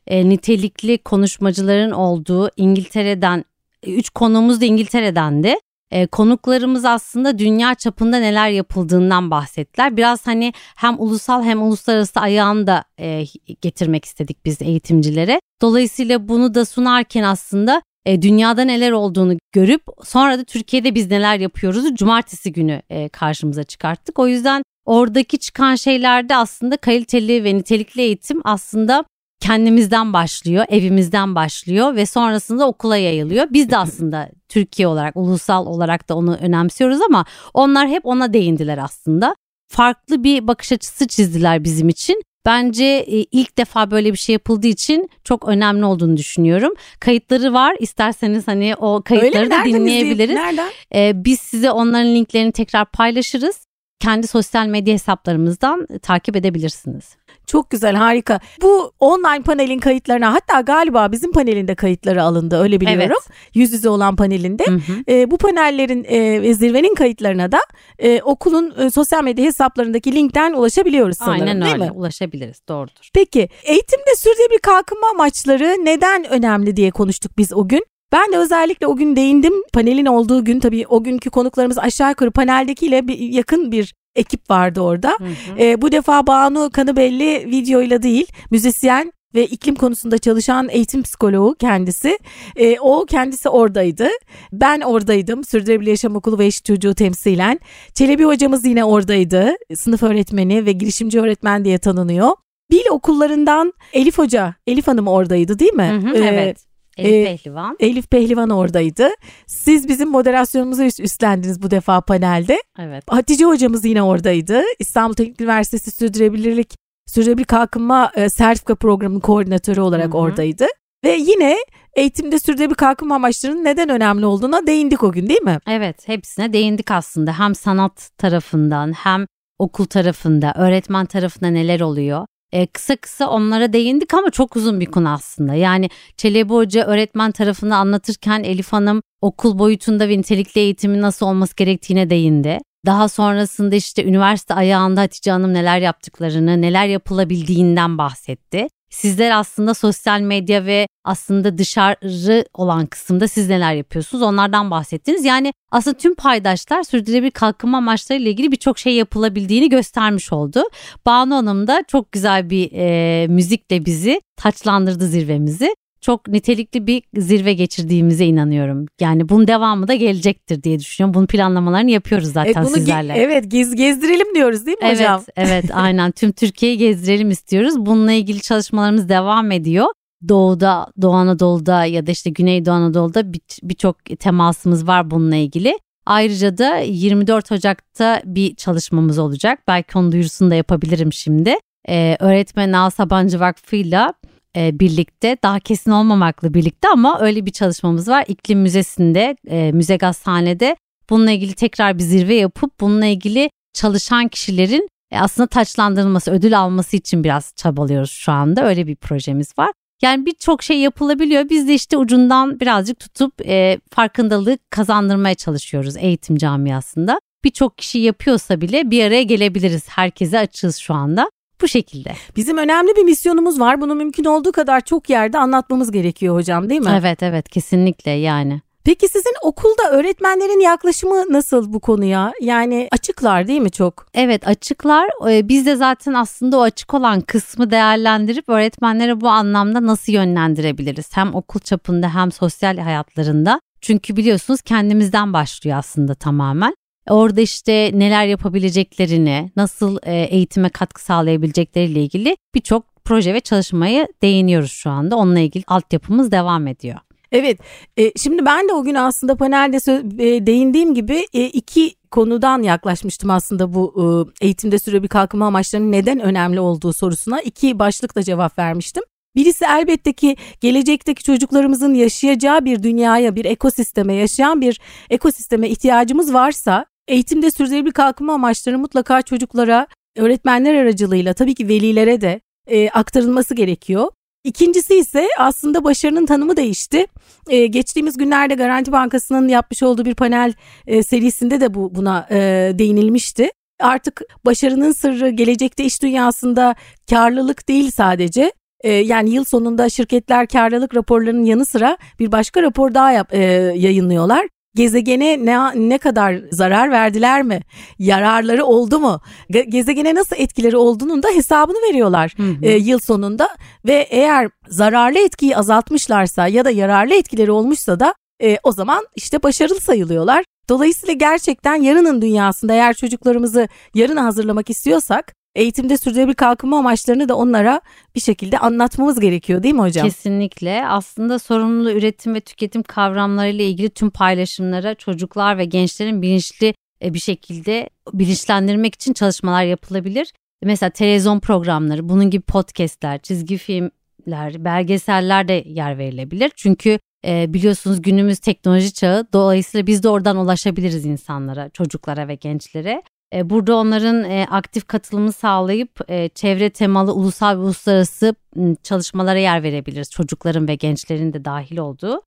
e, 0.06 0.29
nitelikli 0.29 0.99
konuşmacıların 0.99 1.91
olduğu 1.91 2.51
İngiltere'den 2.56 3.44
üç 3.87 4.11
konuğumuz 4.11 4.61
da 4.61 4.65
İngiltere'dendi. 4.65 5.55
E, 5.91 6.06
konuklarımız 6.06 6.84
aslında 6.84 7.39
dünya 7.39 7.75
çapında 7.75 8.17
neler 8.17 8.49
yapıldığından 8.49 9.31
bahsettiler. 9.31 9.96
Biraz 9.96 10.27
hani 10.27 10.53
hem 10.77 10.94
ulusal 10.99 11.43
hem 11.43 11.63
uluslararası 11.63 12.20
ayağını 12.20 12.67
da 12.67 12.84
e, 12.99 13.25
getirmek 13.61 14.05
istedik 14.05 14.44
biz 14.44 14.63
eğitimcilere. 14.63 15.41
Dolayısıyla 15.63 16.29
bunu 16.29 16.55
da 16.55 16.65
sunarken 16.65 17.23
aslında 17.23 17.82
e, 18.06 18.23
dünyada 18.23 18.63
neler 18.63 18.93
olduğunu 18.93 19.37
görüp 19.53 19.82
sonra 20.05 20.39
da 20.39 20.44
Türkiye'de 20.44 20.94
biz 20.94 21.11
neler 21.11 21.39
yapıyoruz 21.39 21.94
cumartesi 21.94 22.53
günü 22.53 22.82
e, 22.91 23.08
karşımıza 23.08 23.65
çıkarttık. 23.65 24.19
O 24.19 24.27
yüzden 24.29 24.63
oradaki 24.84 25.39
çıkan 25.39 25.75
şeylerde 25.75 26.37
aslında 26.37 26.77
kaliteli 26.77 27.44
ve 27.44 27.55
nitelikli 27.55 28.01
eğitim 28.01 28.41
aslında 28.44 29.05
kendimizden 29.41 30.13
başlıyor, 30.13 30.65
evimizden 30.69 31.34
başlıyor 31.34 31.96
ve 31.96 32.06
sonrasında 32.06 32.69
okula 32.69 32.96
yayılıyor. 32.96 33.46
Biz 33.51 33.70
de 33.70 33.77
aslında 33.77 34.29
Türkiye 34.49 34.89
olarak, 34.89 35.17
ulusal 35.17 35.67
olarak 35.67 36.08
da 36.08 36.17
onu 36.17 36.37
önemsiyoruz 36.37 37.01
ama 37.01 37.25
onlar 37.55 37.89
hep 37.89 38.06
ona 38.06 38.32
değindiler 38.32 38.79
aslında. 38.79 39.37
Farklı 39.69 40.25
bir 40.25 40.46
bakış 40.46 40.73
açısı 40.73 41.06
çizdiler 41.06 41.65
bizim 41.65 41.89
için 41.89 42.23
Bence 42.46 42.84
e, 42.84 43.24
ilk 43.32 43.58
defa 43.58 43.91
böyle 43.91 44.13
bir 44.13 44.19
şey 44.19 44.32
yapıldığı 44.32 44.67
için 44.67 45.10
çok 45.24 45.48
önemli 45.48 45.84
olduğunu 45.84 46.17
düşünüyorum. 46.17 46.72
Kayıtları 47.01 47.53
var. 47.53 47.77
İsterseniz 47.81 48.48
hani 48.48 48.74
o 48.77 49.03
kayıtları 49.05 49.51
da 49.51 49.65
dinleyebiliriz. 49.65 50.34
Nereden? 50.34 50.70
Ee, 50.94 51.13
biz 51.15 51.41
size 51.41 51.70
onların 51.70 52.15
linklerini 52.15 52.53
tekrar 52.53 52.84
paylaşırız. 52.84 53.67
Kendi 54.01 54.27
sosyal 54.27 54.67
medya 54.67 54.94
hesaplarımızdan 54.94 55.86
takip 56.03 56.36
edebilirsiniz. 56.36 57.17
Çok 57.46 57.70
güzel 57.70 57.94
harika. 57.94 58.41
Bu 58.63 58.93
online 59.01 59.43
panelin 59.43 59.79
kayıtlarına 59.79 60.34
hatta 60.34 60.60
galiba 60.60 61.13
bizim 61.13 61.32
panelinde 61.32 61.74
kayıtları 61.74 62.22
alındı 62.22 62.58
öyle 62.63 62.81
biliyorum. 62.81 63.17
Evet. 63.27 63.55
Yüz 63.55 63.72
yüze 63.72 63.89
olan 63.89 64.17
panelinde. 64.17 64.65
Hı 64.67 64.74
hı. 64.74 65.05
E, 65.08 65.31
bu 65.31 65.39
panellerin 65.39 66.05
e, 66.08 66.55
zirvenin 66.55 66.94
kayıtlarına 66.94 67.53
da 67.53 67.60
e, 67.98 68.22
okulun 68.22 68.74
e, 68.79 68.91
sosyal 68.91 69.24
medya 69.24 69.44
hesaplarındaki 69.44 70.15
linkten 70.15 70.53
ulaşabiliyoruz 70.53 71.19
sanırım 71.19 71.41
Aynen 71.41 71.63
değil 71.63 71.74
öyle 71.74 71.84
mi? 71.84 71.93
ulaşabiliriz 71.93 72.60
doğrudur. 72.69 73.10
Peki 73.15 73.48
eğitimde 73.65 74.17
sürdürülebilir 74.17 74.58
kalkınma 74.58 75.06
amaçları 75.10 75.77
neden 75.84 76.24
önemli 76.24 76.77
diye 76.77 76.91
konuştuk 76.91 77.39
biz 77.39 77.53
o 77.53 77.69
gün. 77.69 77.84
Ben 78.13 78.32
de 78.32 78.39
özellikle 78.39 78.86
o 78.86 78.96
gün 78.96 79.17
değindim. 79.17 79.53
Panelin 79.72 80.06
olduğu 80.06 80.44
gün 80.44 80.60
tabii 80.60 80.86
o 80.89 81.03
günkü 81.05 81.31
konuklarımız 81.31 81.79
aşağı 81.79 82.08
yukarı 82.08 82.31
paneldekiyle 82.31 83.08
bir, 83.08 83.19
yakın 83.19 83.72
bir 83.72 83.94
ekip 84.17 84.51
vardı 84.51 84.81
orada. 84.81 85.17
Hı 85.19 85.25
hı. 85.25 85.59
E, 85.59 85.83
bu 85.83 85.93
defa 85.93 86.27
Banu 86.27 86.71
Kanıbelli 86.71 87.51
videoyla 87.51 88.03
değil 88.03 88.27
müzisyen 88.51 89.13
ve 89.35 89.47
iklim 89.47 89.75
konusunda 89.75 90.19
çalışan 90.19 90.69
eğitim 90.69 91.03
psikoloğu 91.03 91.55
kendisi. 91.55 92.19
E, 92.56 92.79
o 92.81 93.06
kendisi 93.06 93.49
oradaydı. 93.49 94.09
Ben 94.53 94.81
oradaydım. 94.81 95.44
Sürdürülebilir 95.44 95.91
Yaşam 95.91 96.17
Okulu 96.17 96.39
ve 96.39 96.47
Eşit 96.47 96.65
Çocuğu 96.65 96.94
temsilen. 96.94 97.61
Çelebi 97.94 98.25
hocamız 98.25 98.65
yine 98.65 98.85
oradaydı. 98.85 99.53
Sınıf 99.75 100.03
öğretmeni 100.03 100.67
ve 100.67 100.73
girişimci 100.73 101.21
öğretmen 101.21 101.65
diye 101.65 101.79
tanınıyor. 101.79 102.31
Bil 102.71 102.91
okullarından 102.91 103.73
Elif 103.93 104.19
Hoca, 104.19 104.55
Elif 104.67 104.87
Hanım 104.87 105.09
oradaydı 105.09 105.59
değil 105.59 105.73
mi? 105.73 106.01
Hı 106.03 106.09
hı, 106.09 106.15
ee, 106.15 106.25
evet. 106.25 106.74
Elif 106.98 107.13
ee, 107.13 107.24
Pehlivan. 107.24 107.77
Elif 107.81 108.10
Pehlivan 108.10 108.51
oradaydı. 108.51 109.08
Siz 109.46 109.89
bizim 109.89 110.08
moderasyonumuzu 110.08 110.82
üstlendiniz 110.82 111.63
bu 111.63 111.70
defa 111.70 112.01
panelde. 112.01 112.63
Evet. 112.79 113.05
Hatice 113.08 113.44
hocamız 113.44 113.84
yine 113.84 114.03
oradaydı. 114.03 114.63
İstanbul 114.79 115.15
Teknik 115.15 115.41
Üniversitesi 115.41 115.91
Sürdürülebilirlik 115.91 116.74
Sürdürülebilir 117.06 117.44
Kalkınma 117.44 118.13
e, 118.15 118.29
Sertifika 118.29 118.74
Programı'nın 118.74 119.20
koordinatörü 119.20 119.81
olarak 119.81 120.08
Hı-hı. 120.08 120.19
oradaydı. 120.19 120.67
Ve 121.05 121.13
yine 121.13 121.56
eğitimde 121.94 122.39
sürdürülebilir 122.39 122.77
kalkınma 122.77 123.15
amaçlarının 123.15 123.65
neden 123.65 123.89
önemli 123.89 124.27
olduğuna 124.27 124.67
değindik 124.67 125.03
o 125.03 125.13
gün 125.13 125.29
değil 125.29 125.43
mi? 125.43 125.58
Evet 125.67 126.08
hepsine 126.08 126.53
değindik 126.53 126.91
aslında. 126.91 127.39
Hem 127.39 127.55
sanat 127.55 128.10
tarafından 128.19 128.93
hem 128.93 129.27
okul 129.58 129.84
tarafında, 129.84 130.53
öğretmen 130.56 131.06
tarafında 131.06 131.48
neler 131.48 131.81
oluyor? 131.81 132.27
E, 132.55 132.67
kısa 132.67 132.96
kısa 132.96 133.31
onlara 133.31 133.73
değindik 133.73 134.15
ama 134.15 134.31
çok 134.31 134.56
uzun 134.56 134.81
bir 134.81 134.87
konu 134.87 135.13
aslında. 135.13 135.55
Yani 135.55 135.91
Çelebi 136.17 136.53
Hoca 136.53 136.87
öğretmen 136.87 137.32
tarafını 137.32 137.77
anlatırken 137.77 138.43
Elif 138.43 138.73
Hanım 138.73 139.03
okul 139.20 139.58
boyutunda 139.58 140.08
ve 140.08 140.19
nitelikli 140.19 140.58
eğitimin 140.58 141.03
nasıl 141.03 141.27
olması 141.27 141.56
gerektiğine 141.56 142.11
değindi. 142.11 142.58
Daha 142.87 143.08
sonrasında 143.08 143.75
işte 143.75 144.05
üniversite 144.05 144.55
ayağında 144.55 145.01
Hatice 145.01 145.31
Hanım 145.31 145.55
neler 145.55 145.79
yaptıklarını, 145.79 146.63
neler 146.63 146.87
yapılabildiğinden 146.87 147.99
bahsetti. 147.99 148.69
Sizler 148.94 149.39
aslında 149.39 149.74
sosyal 149.74 150.20
medya 150.20 150.67
ve 150.67 150.86
aslında 151.05 151.58
dışarı 151.58 152.44
olan 152.55 152.86
kısımda 152.86 153.29
siz 153.29 153.48
neler 153.48 153.74
yapıyorsunuz 153.74 154.22
onlardan 154.22 154.70
bahsettiniz. 154.70 155.24
Yani 155.24 155.53
aslında 155.70 155.96
tüm 155.96 156.15
paydaşlar 156.15 156.82
sürdürülebilir 156.82 157.31
kalkınma 157.31 157.79
amaçlarıyla 157.79 158.31
ilgili 158.31 158.53
birçok 158.53 158.79
şey 158.79 158.94
yapılabildiğini 158.94 159.69
göstermiş 159.69 160.32
oldu. 160.32 160.63
Banu 161.06 161.34
Hanım 161.34 161.67
da 161.67 161.84
çok 161.89 162.13
güzel 162.13 162.51
bir 162.51 162.70
e, 162.72 163.27
müzikle 163.29 163.84
bizi 163.84 164.20
taçlandırdı 164.36 165.06
zirvemizi 165.06 165.74
çok 166.05 166.29
nitelikli 166.29 166.87
bir 166.87 167.03
zirve 167.17 167.53
geçirdiğimize 167.53 168.27
inanıyorum. 168.27 168.87
Yani 169.01 169.29
bunun 169.29 169.49
devamı 169.49 169.89
da 169.89 169.94
gelecektir 169.94 170.63
diye 170.63 170.79
düşünüyorum. 170.79 171.15
Bunun 171.15 171.27
planlamalarını 171.27 171.91
yapıyoruz 171.91 172.32
zaten 172.32 172.53
evet, 172.56 172.69
bunu 172.69 172.77
sizlerle. 172.77 173.13
Ge- 173.13 173.17
evet 173.17 173.51
gez 173.51 173.75
gezdirelim 173.75 174.34
diyoruz 174.34 174.67
değil 174.67 174.79
mi 174.79 174.84
evet, 174.87 174.96
hocam? 174.96 175.23
Evet 175.37 175.65
aynen 175.75 176.11
tüm 176.13 176.32
Türkiye'yi 176.32 176.79
gezdirelim 176.79 177.31
istiyoruz. 177.31 177.75
Bununla 177.79 178.13
ilgili 178.13 178.41
çalışmalarımız 178.41 179.08
devam 179.08 179.51
ediyor. 179.51 179.87
Doğu'da, 180.29 180.87
Doğu 181.03 181.13
Anadolu'da 181.13 181.84
ya 181.84 182.06
da 182.06 182.11
işte 182.11 182.31
Güneydoğu 182.31 182.75
Anadolu'da 182.75 183.32
birçok 183.63 184.06
bir 184.06 184.17
temasımız 184.17 184.87
var 184.87 185.11
bununla 185.11 185.37
ilgili. 185.37 185.79
Ayrıca 186.06 186.58
da 186.58 186.77
24 186.77 187.53
Ocak'ta 187.53 188.23
bir 188.25 188.55
çalışmamız 188.55 189.19
olacak. 189.19 189.58
Belki 189.69 189.99
onun 189.99 190.13
duyurusunu 190.13 190.51
da 190.51 190.55
yapabilirim 190.55 191.13
şimdi. 191.13 191.55
Ee, 191.89 192.17
öğretmen 192.20 192.73
Al 192.73 192.91
Sabancı 192.91 193.41
Vakfı'yla 193.41 194.15
e, 194.56 194.81
birlikte 194.81 195.37
daha 195.43 195.61
kesin 195.61 195.91
olmamakla 195.91 196.55
birlikte 196.55 196.89
ama 196.89 197.20
öyle 197.20 197.46
bir 197.46 197.51
çalışmamız 197.51 198.08
var. 198.08 198.25
İklim 198.29 198.61
Müzesi'nde 198.61 199.37
e, 199.49 199.73
Müze 199.73 199.96
Gazhane'de 199.96 200.77
bununla 201.11 201.31
ilgili 201.31 201.55
tekrar 201.55 201.99
bir 201.99 202.03
zirve 202.03 202.34
yapıp 202.34 202.81
bununla 202.81 203.06
ilgili 203.06 203.51
çalışan 203.73 204.29
kişilerin 204.29 204.89
e, 205.11 205.19
aslında 205.19 205.46
taçlandırılması, 205.46 206.31
ödül 206.31 206.58
alması 206.58 206.96
için 206.96 207.25
biraz 207.25 207.53
çabalıyoruz 207.56 208.11
şu 208.11 208.32
anda. 208.32 208.65
Öyle 208.65 208.87
bir 208.87 208.96
projemiz 208.96 209.58
var. 209.58 209.70
Yani 210.03 210.27
birçok 210.27 210.63
şey 210.63 210.79
yapılabiliyor. 210.79 211.49
Biz 211.51 211.69
de 211.69 211.75
işte 211.75 211.96
ucundan 211.96 212.61
birazcık 212.61 212.99
tutup 212.99 213.46
e, 213.46 213.79
farkındalığı 213.91 214.58
kazandırmaya 214.70 215.34
çalışıyoruz 215.34 215.96
eğitim 215.96 216.37
camiasında. 216.37 217.19
Birçok 217.44 217.79
kişi 217.79 217.99
yapıyorsa 217.99 218.61
bile 218.61 218.91
bir 218.91 219.05
araya 219.05 219.23
gelebiliriz. 219.23 219.89
Herkese 219.89 220.39
açığız 220.39 220.77
şu 220.77 220.94
anda. 220.94 221.31
Bu 221.65 221.69
şekilde. 221.69 222.13
Bizim 222.37 222.59
önemli 222.59 222.97
bir 222.97 223.03
misyonumuz 223.03 223.61
var. 223.61 223.81
Bunu 223.81 223.94
mümkün 223.94 224.25
olduğu 224.25 224.53
kadar 224.53 224.81
çok 224.81 225.11
yerde 225.11 225.39
anlatmamız 225.39 225.91
gerekiyor 225.91 226.35
hocam 226.35 226.69
değil 226.71 226.81
mi? 226.81 226.99
Evet 227.01 227.23
evet 227.23 227.49
kesinlikle 227.49 228.11
yani. 228.11 228.61
Peki 228.85 229.09
sizin 229.09 229.33
okulda 229.43 229.91
öğretmenlerin 229.91 230.61
yaklaşımı 230.61 231.33
nasıl 231.33 231.73
bu 231.73 231.81
konuya? 231.81 232.33
Yani 232.41 232.89
açıklar 232.93 233.47
değil 233.49 233.61
mi 233.61 233.71
çok? 233.71 234.06
Evet 234.15 234.49
açıklar. 234.49 235.09
Ee, 235.31 235.49
biz 235.49 235.67
de 235.67 235.77
zaten 235.77 236.15
aslında 236.15 236.59
o 236.59 236.61
açık 236.61 236.94
olan 236.94 237.21
kısmı 237.21 237.71
değerlendirip 237.71 238.49
öğretmenlere 238.49 239.21
bu 239.21 239.29
anlamda 239.29 239.87
nasıl 239.87 240.13
yönlendirebiliriz? 240.13 241.17
Hem 241.17 241.35
okul 241.35 241.61
çapında 241.61 242.15
hem 242.15 242.33
sosyal 242.33 242.79
hayatlarında. 242.79 243.61
Çünkü 243.81 244.17
biliyorsunuz 244.17 244.63
kendimizden 244.63 245.33
başlıyor 245.33 245.79
aslında 245.79 246.15
tamamen. 246.15 246.75
Orada 247.08 247.41
işte 247.41 247.91
neler 247.94 248.27
yapabileceklerini, 248.27 249.51
nasıl 249.56 249.99
e, 250.03 250.15
eğitime 250.15 250.69
katkı 250.69 251.03
sağlayabilecekleriyle 251.03 252.03
ilgili 252.03 252.37
birçok 252.55 253.05
proje 253.05 253.34
ve 253.34 253.41
çalışmaya 253.41 254.08
değiniyoruz 254.23 254.73
şu 254.73 254.91
anda. 254.91 255.17
Onunla 255.17 255.41
ilgili 255.41 255.65
altyapımız 255.67 256.32
devam 256.32 256.67
ediyor. 256.67 256.99
Evet, 257.32 257.58
e, 257.96 258.13
şimdi 258.19 258.46
ben 258.46 258.69
de 258.69 258.73
o 258.73 258.84
gün 258.84 258.94
aslında 258.94 259.37
panelde 259.37 259.77
e, 259.77 260.46
değindiğim 260.46 260.94
gibi 260.94 261.25
iki 261.32 261.94
konudan 262.11 262.63
yaklaşmıştım 262.63 263.31
aslında 263.31 263.75
bu 263.75 264.32
eğitimde 264.41 264.79
süre 264.79 265.03
bir 265.03 265.08
kalkınma 265.08 265.46
amaçlarının 265.46 265.93
neden 265.93 266.20
önemli 266.20 266.61
olduğu 266.61 266.93
sorusuna. 266.93 267.41
iki 267.41 267.79
başlıkla 267.79 268.23
cevap 268.23 268.58
vermiştim. 268.58 269.03
Birisi 269.37 269.65
elbette 269.65 270.13
ki 270.13 270.37
gelecekteki 270.61 271.23
çocuklarımızın 271.23 271.94
yaşayacağı 271.94 272.65
bir 272.65 272.82
dünyaya, 272.82 273.37
bir 273.37 273.44
ekosisteme, 273.44 274.15
yaşayan 274.15 274.61
bir 274.61 274.81
ekosisteme 275.11 275.69
ihtiyacımız 275.69 276.34
varsa 276.34 276.87
Eğitimde 277.08 277.51
sürdürülebilir 277.51 277.93
kalkınma 277.93 278.32
amaçları 278.34 278.79
mutlaka 278.79 279.23
çocuklara 279.23 279.87
öğretmenler 280.17 280.75
aracılığıyla 280.75 281.34
tabii 281.34 281.55
ki 281.55 281.69
velilere 281.69 282.20
de 282.20 282.41
e, 282.67 282.91
aktarılması 282.91 283.55
gerekiyor. 283.55 284.08
İkincisi 284.44 284.94
ise 284.94 285.29
aslında 285.39 285.84
başarının 285.84 286.27
tanımı 286.27 286.56
değişti. 286.56 287.06
Ee, 287.49 287.67
geçtiğimiz 287.67 288.17
günlerde 288.17 288.55
Garanti 288.55 288.93
Bankası'nın 288.93 289.49
yapmış 289.49 289.82
olduğu 289.82 290.05
bir 290.05 290.15
panel 290.15 290.53
e, 290.87 291.03
serisinde 291.03 291.61
de 291.61 291.75
bu 291.75 291.94
buna 291.94 292.27
e, 292.31 292.37
değinilmişti. 292.75 293.51
Artık 293.81 294.23
başarının 294.46 294.93
sırrı 294.93 295.29
gelecekte 295.29 295.84
iş 295.84 296.03
dünyasında 296.03 296.75
karlılık 297.11 297.69
değil 297.69 297.91
sadece. 297.91 298.53
E, 298.81 298.93
yani 298.93 299.31
yıl 299.31 299.44
sonunda 299.44 299.89
şirketler 299.89 300.46
karlılık 300.46 300.94
raporlarının 300.94 301.44
yanı 301.44 301.65
sıra 301.67 301.99
bir 302.19 302.32
başka 302.32 302.63
rapor 302.63 302.94
daha 302.94 303.13
yap, 303.13 303.34
e, 303.34 303.43
yayınlıyorlar 303.77 304.46
gezegene 304.75 305.47
ne 305.47 305.89
ne 305.89 305.99
kadar 305.99 306.41
zarar 306.51 306.91
verdiler 306.91 307.43
mi? 307.43 307.61
Yararları 307.99 308.65
oldu 308.65 308.99
mu? 309.01 309.21
Gezegene 309.51 310.15
nasıl 310.15 310.37
etkileri 310.37 310.77
olduğunun 310.77 311.23
da 311.23 311.29
hesabını 311.29 311.77
veriyorlar 311.89 312.35
hı 312.37 312.43
hı. 312.43 312.57
E, 312.63 312.77
yıl 312.77 312.99
sonunda 312.99 313.49
ve 313.87 314.07
eğer 314.11 314.51
zararlı 314.69 315.19
etkiyi 315.19 315.57
azaltmışlarsa 315.57 316.49
ya 316.49 316.65
da 316.65 316.71
yararlı 316.71 317.15
etkileri 317.15 317.51
olmuşsa 317.51 318.01
da 318.01 318.15
e, 318.43 318.59
o 318.63 318.73
zaman 318.73 319.07
işte 319.17 319.43
başarılı 319.43 319.81
sayılıyorlar. 319.81 320.45
Dolayısıyla 320.69 321.15
gerçekten 321.15 321.75
yarının 321.75 322.23
dünyasında 322.23 322.73
eğer 322.73 322.95
çocuklarımızı 322.95 323.69
yarına 323.95 324.25
hazırlamak 324.25 324.71
istiyorsak 324.71 325.35
eğitimde 325.55 325.96
sürdürülebilir 325.96 326.34
kalkınma 326.34 326.79
amaçlarını 326.79 327.29
da 327.29 327.37
onlara 327.37 327.81
bir 328.15 328.20
şekilde 328.20 328.58
anlatmamız 328.58 329.20
gerekiyor 329.20 329.63
değil 329.63 329.75
mi 329.75 329.81
hocam? 329.81 330.08
Kesinlikle. 330.08 330.87
Aslında 330.89 331.39
sorumlu 331.39 331.91
üretim 331.93 332.34
ve 332.34 332.41
tüketim 332.41 332.82
kavramlarıyla 332.82 333.65
ilgili 333.65 333.91
tüm 333.91 334.11
paylaşımlara 334.11 334.94
çocuklar 334.94 335.58
ve 335.58 335.65
gençlerin 335.65 336.23
bilinçli 336.23 336.75
e, 337.03 337.15
bir 337.15 337.19
şekilde 337.19 337.91
bilinçlendirmek 338.13 338.94
için 338.94 339.13
çalışmalar 339.13 339.65
yapılabilir. 339.65 340.32
Mesela 340.63 340.91
televizyon 340.91 341.41
programları, 341.41 342.08
bunun 342.08 342.31
gibi 342.31 342.43
podcastler, 342.43 343.19
çizgi 343.19 343.56
filmler, 343.56 344.65
belgeseller 344.65 345.49
de 345.49 345.65
yer 345.67 345.99
verilebilir. 345.99 346.53
Çünkü 346.56 346.99
e, 347.27 347.55
biliyorsunuz 347.55 348.03
günümüz 348.03 348.39
teknoloji 348.39 348.93
çağı. 348.93 349.27
Dolayısıyla 349.32 349.87
biz 349.87 350.03
de 350.03 350.08
oradan 350.08 350.37
ulaşabiliriz 350.37 351.05
insanlara, 351.05 351.69
çocuklara 351.69 352.29
ve 352.29 352.34
gençlere. 352.34 353.03
E, 353.34 353.50
burada 353.50 353.76
onların 353.76 354.24
e, 354.24 354.46
aktif 354.50 354.86
katılımı 354.86 355.32
sağlayıp 355.32 356.10
e, 356.10 356.29
çevre 356.29 356.70
temalı 356.70 357.14
ulusal 357.14 357.56
ve 357.56 357.60
uluslararası 357.60 358.34
çalışmalara 358.82 359.38
yer 359.38 359.62
verebiliriz. 359.62 360.10
Çocukların 360.10 360.69
ve 360.69 360.74
gençlerin 360.74 361.32
de 361.32 361.44
dahil 361.44 361.79
olduğu. 361.79 362.22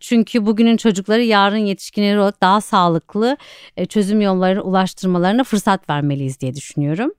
Çünkü 0.00 0.46
bugünün 0.46 0.76
çocukları 0.76 1.22
yarın 1.22 1.56
yetişkinleri 1.56 2.18
olarak 2.18 2.40
daha 2.40 2.60
sağlıklı 2.60 3.36
çözüm 3.88 4.20
yollarına 4.20 4.62
ulaştırmalarına 4.62 5.44
fırsat 5.44 5.90
vermeliyiz 5.90 6.40
diye 6.40 6.54
düşünüyorum. 6.54 7.12